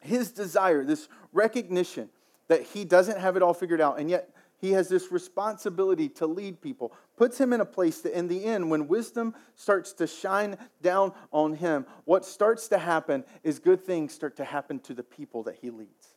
his 0.00 0.30
desire, 0.30 0.84
this 0.84 1.08
recognition 1.32 2.08
that 2.46 2.62
he 2.62 2.84
doesn't 2.84 3.18
have 3.18 3.36
it 3.36 3.42
all 3.42 3.52
figured 3.52 3.80
out, 3.80 3.98
and 3.98 4.08
yet 4.08 4.30
he 4.60 4.72
has 4.72 4.88
this 4.88 5.12
responsibility 5.12 6.08
to 6.08 6.26
lead 6.26 6.60
people, 6.60 6.92
puts 7.16 7.38
him 7.38 7.52
in 7.52 7.60
a 7.60 7.66
place 7.66 8.00
that, 8.00 8.16
in 8.16 8.26
the 8.26 8.44
end, 8.44 8.70
when 8.70 8.88
wisdom 8.88 9.34
starts 9.54 9.92
to 9.94 10.06
shine 10.06 10.56
down 10.82 11.12
on 11.32 11.54
him, 11.54 11.84
what 12.04 12.24
starts 12.24 12.68
to 12.68 12.78
happen 12.78 13.24
is 13.42 13.58
good 13.58 13.84
things 13.84 14.12
start 14.12 14.36
to 14.36 14.44
happen 14.44 14.80
to 14.80 14.94
the 14.94 15.02
people 15.02 15.42
that 15.44 15.56
he 15.60 15.70
leads. 15.70 16.14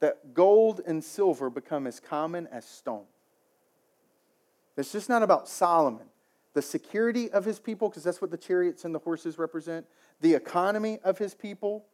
That 0.00 0.34
gold 0.34 0.80
and 0.86 1.02
silver 1.02 1.50
become 1.50 1.86
as 1.86 2.00
common 2.00 2.46
as 2.48 2.64
stone. 2.64 3.04
It's 4.76 4.92
just 4.92 5.08
not 5.08 5.22
about 5.22 5.48
Solomon. 5.48 6.06
The 6.54 6.62
security 6.62 7.30
of 7.30 7.44
his 7.44 7.58
people, 7.58 7.88
because 7.88 8.04
that's 8.04 8.20
what 8.20 8.30
the 8.30 8.36
chariots 8.36 8.84
and 8.84 8.94
the 8.94 9.00
horses 9.00 9.38
represent, 9.38 9.86
the 10.20 10.34
economy 10.34 10.98
of 11.04 11.18
his 11.18 11.34
people, 11.34 11.84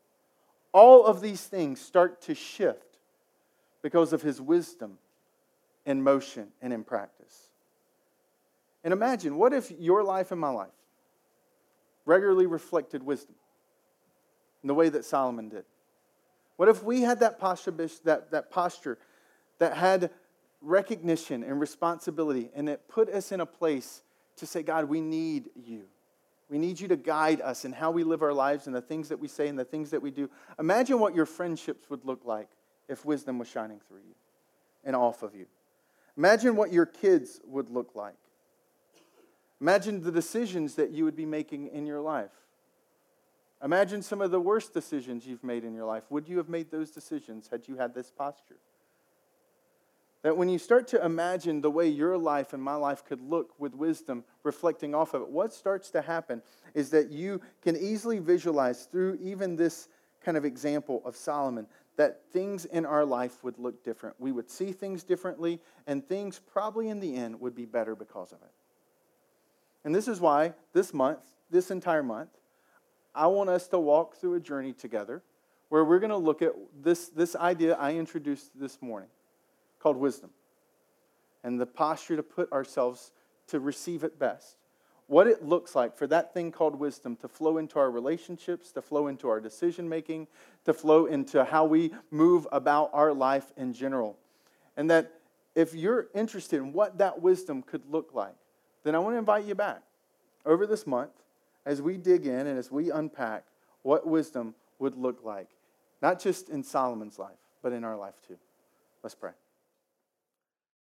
all 0.72 1.06
of 1.06 1.20
these 1.20 1.42
things 1.46 1.80
start 1.80 2.20
to 2.22 2.34
shift 2.34 2.98
because 3.82 4.12
of 4.12 4.22
his 4.22 4.40
wisdom 4.40 4.98
in 5.86 6.02
motion 6.02 6.48
and 6.60 6.72
in 6.72 6.84
practice. 6.84 7.50
And 8.82 8.92
imagine, 8.92 9.36
what 9.36 9.52
if 9.52 9.70
your 9.70 10.02
life 10.02 10.30
and 10.30 10.40
my 10.40 10.50
life 10.50 10.68
regularly 12.04 12.46
reflected 12.46 13.02
wisdom 13.02 13.34
in 14.62 14.68
the 14.68 14.74
way 14.74 14.88
that 14.90 15.04
Solomon 15.04 15.48
did? 15.48 15.64
What 16.56 16.68
if 16.68 16.82
we 16.82 17.02
had 17.02 17.20
that 17.20 17.38
posture, 17.38 17.72
that, 18.04 18.30
that 18.30 18.50
posture 18.50 18.98
that 19.58 19.76
had 19.76 20.10
recognition 20.60 21.42
and 21.42 21.60
responsibility 21.60 22.50
and 22.54 22.68
it 22.68 22.88
put 22.88 23.08
us 23.08 23.32
in 23.32 23.40
a 23.40 23.46
place 23.46 24.02
to 24.36 24.46
say, 24.46 24.62
God, 24.62 24.86
we 24.86 25.00
need 25.00 25.50
you. 25.54 25.84
We 26.48 26.58
need 26.58 26.78
you 26.78 26.88
to 26.88 26.96
guide 26.96 27.40
us 27.40 27.64
in 27.64 27.72
how 27.72 27.90
we 27.90 28.04
live 28.04 28.22
our 28.22 28.32
lives 28.32 28.66
and 28.66 28.76
the 28.76 28.82
things 28.82 29.08
that 29.08 29.18
we 29.18 29.28
say 29.28 29.48
and 29.48 29.58
the 29.58 29.64
things 29.64 29.90
that 29.90 30.02
we 30.02 30.10
do. 30.10 30.30
Imagine 30.58 30.98
what 31.00 31.14
your 31.14 31.26
friendships 31.26 31.88
would 31.90 32.04
look 32.04 32.24
like 32.24 32.48
if 32.88 33.04
wisdom 33.04 33.38
was 33.38 33.48
shining 33.48 33.80
through 33.88 34.00
you 34.06 34.14
and 34.84 34.94
off 34.94 35.22
of 35.22 35.34
you. 35.34 35.46
Imagine 36.16 36.54
what 36.54 36.72
your 36.72 36.86
kids 36.86 37.40
would 37.46 37.70
look 37.70 37.92
like. 37.94 38.14
Imagine 39.60 40.02
the 40.02 40.12
decisions 40.12 40.74
that 40.74 40.90
you 40.90 41.04
would 41.04 41.16
be 41.16 41.26
making 41.26 41.68
in 41.68 41.86
your 41.86 42.00
life. 42.00 42.30
Imagine 43.64 44.02
some 44.02 44.20
of 44.20 44.30
the 44.30 44.40
worst 44.40 44.74
decisions 44.74 45.26
you've 45.26 45.42
made 45.42 45.64
in 45.64 45.74
your 45.74 45.86
life. 45.86 46.02
Would 46.10 46.28
you 46.28 46.36
have 46.36 46.50
made 46.50 46.70
those 46.70 46.90
decisions 46.90 47.48
had 47.50 47.66
you 47.66 47.76
had 47.76 47.94
this 47.94 48.10
posture? 48.10 48.58
That 50.22 50.36
when 50.36 50.50
you 50.50 50.58
start 50.58 50.86
to 50.88 51.02
imagine 51.02 51.62
the 51.62 51.70
way 51.70 51.88
your 51.88 52.18
life 52.18 52.52
and 52.52 52.62
my 52.62 52.74
life 52.74 53.04
could 53.04 53.22
look 53.22 53.58
with 53.58 53.74
wisdom 53.74 54.24
reflecting 54.42 54.94
off 54.94 55.14
of 55.14 55.22
it, 55.22 55.28
what 55.28 55.52
starts 55.52 55.90
to 55.92 56.02
happen 56.02 56.42
is 56.74 56.90
that 56.90 57.10
you 57.10 57.40
can 57.62 57.74
easily 57.76 58.18
visualize 58.18 58.84
through 58.84 59.18
even 59.22 59.56
this 59.56 59.88
kind 60.22 60.36
of 60.36 60.44
example 60.44 61.00
of 61.04 61.16
Solomon 61.16 61.66
that 61.96 62.20
things 62.32 62.66
in 62.66 62.84
our 62.84 63.04
life 63.04 63.42
would 63.44 63.58
look 63.58 63.82
different. 63.82 64.16
We 64.18 64.32
would 64.32 64.50
see 64.50 64.72
things 64.72 65.04
differently, 65.04 65.60
and 65.86 66.06
things 66.06 66.40
probably 66.52 66.88
in 66.88 67.00
the 67.00 67.16
end 67.16 67.40
would 67.40 67.54
be 67.54 67.66
better 67.66 67.94
because 67.94 68.32
of 68.32 68.38
it. 68.42 68.50
And 69.84 69.94
this 69.94 70.08
is 70.08 70.20
why 70.20 70.54
this 70.72 70.92
month, 70.92 71.20
this 71.50 71.70
entire 71.70 72.02
month, 72.02 72.30
I 73.14 73.26
want 73.28 73.50
us 73.50 73.68
to 73.68 73.78
walk 73.78 74.16
through 74.16 74.34
a 74.34 74.40
journey 74.40 74.72
together 74.72 75.22
where 75.68 75.84
we're 75.84 75.98
going 75.98 76.10
to 76.10 76.16
look 76.16 76.42
at 76.42 76.52
this, 76.82 77.08
this 77.08 77.36
idea 77.36 77.74
I 77.74 77.94
introduced 77.94 78.58
this 78.58 78.80
morning 78.82 79.08
called 79.78 79.96
wisdom 79.96 80.30
and 81.42 81.60
the 81.60 81.66
posture 81.66 82.16
to 82.16 82.22
put 82.22 82.50
ourselves 82.52 83.12
to 83.48 83.60
receive 83.60 84.04
it 84.04 84.18
best. 84.18 84.56
What 85.06 85.26
it 85.26 85.44
looks 85.44 85.74
like 85.74 85.96
for 85.96 86.06
that 86.06 86.32
thing 86.32 86.50
called 86.50 86.74
wisdom 86.76 87.16
to 87.16 87.28
flow 87.28 87.58
into 87.58 87.78
our 87.78 87.90
relationships, 87.90 88.72
to 88.72 88.82
flow 88.82 89.08
into 89.08 89.28
our 89.28 89.40
decision 89.40 89.88
making, 89.88 90.28
to 90.64 90.72
flow 90.72 91.06
into 91.06 91.44
how 91.44 91.66
we 91.66 91.92
move 92.10 92.48
about 92.50 92.90
our 92.94 93.12
life 93.12 93.52
in 93.56 93.74
general. 93.74 94.16
And 94.76 94.90
that 94.90 95.12
if 95.54 95.74
you're 95.74 96.06
interested 96.14 96.56
in 96.56 96.72
what 96.72 96.98
that 96.98 97.20
wisdom 97.20 97.62
could 97.62 97.82
look 97.90 98.14
like, 98.14 98.34
then 98.82 98.94
I 98.94 98.98
want 98.98 99.14
to 99.14 99.18
invite 99.18 99.44
you 99.44 99.54
back 99.54 99.82
over 100.46 100.66
this 100.66 100.86
month 100.86 101.12
as 101.66 101.80
we 101.80 101.96
dig 101.96 102.26
in 102.26 102.46
and 102.46 102.58
as 102.58 102.70
we 102.70 102.90
unpack 102.90 103.44
what 103.82 104.06
wisdom 104.06 104.54
would 104.78 104.96
look 104.96 105.24
like, 105.24 105.48
not 106.02 106.20
just 106.20 106.48
in 106.48 106.62
Solomon's 106.62 107.18
life, 107.18 107.38
but 107.62 107.72
in 107.72 107.84
our 107.84 107.96
life 107.96 108.14
too. 108.26 108.36
Let's 109.02 109.14
pray. 109.14 109.32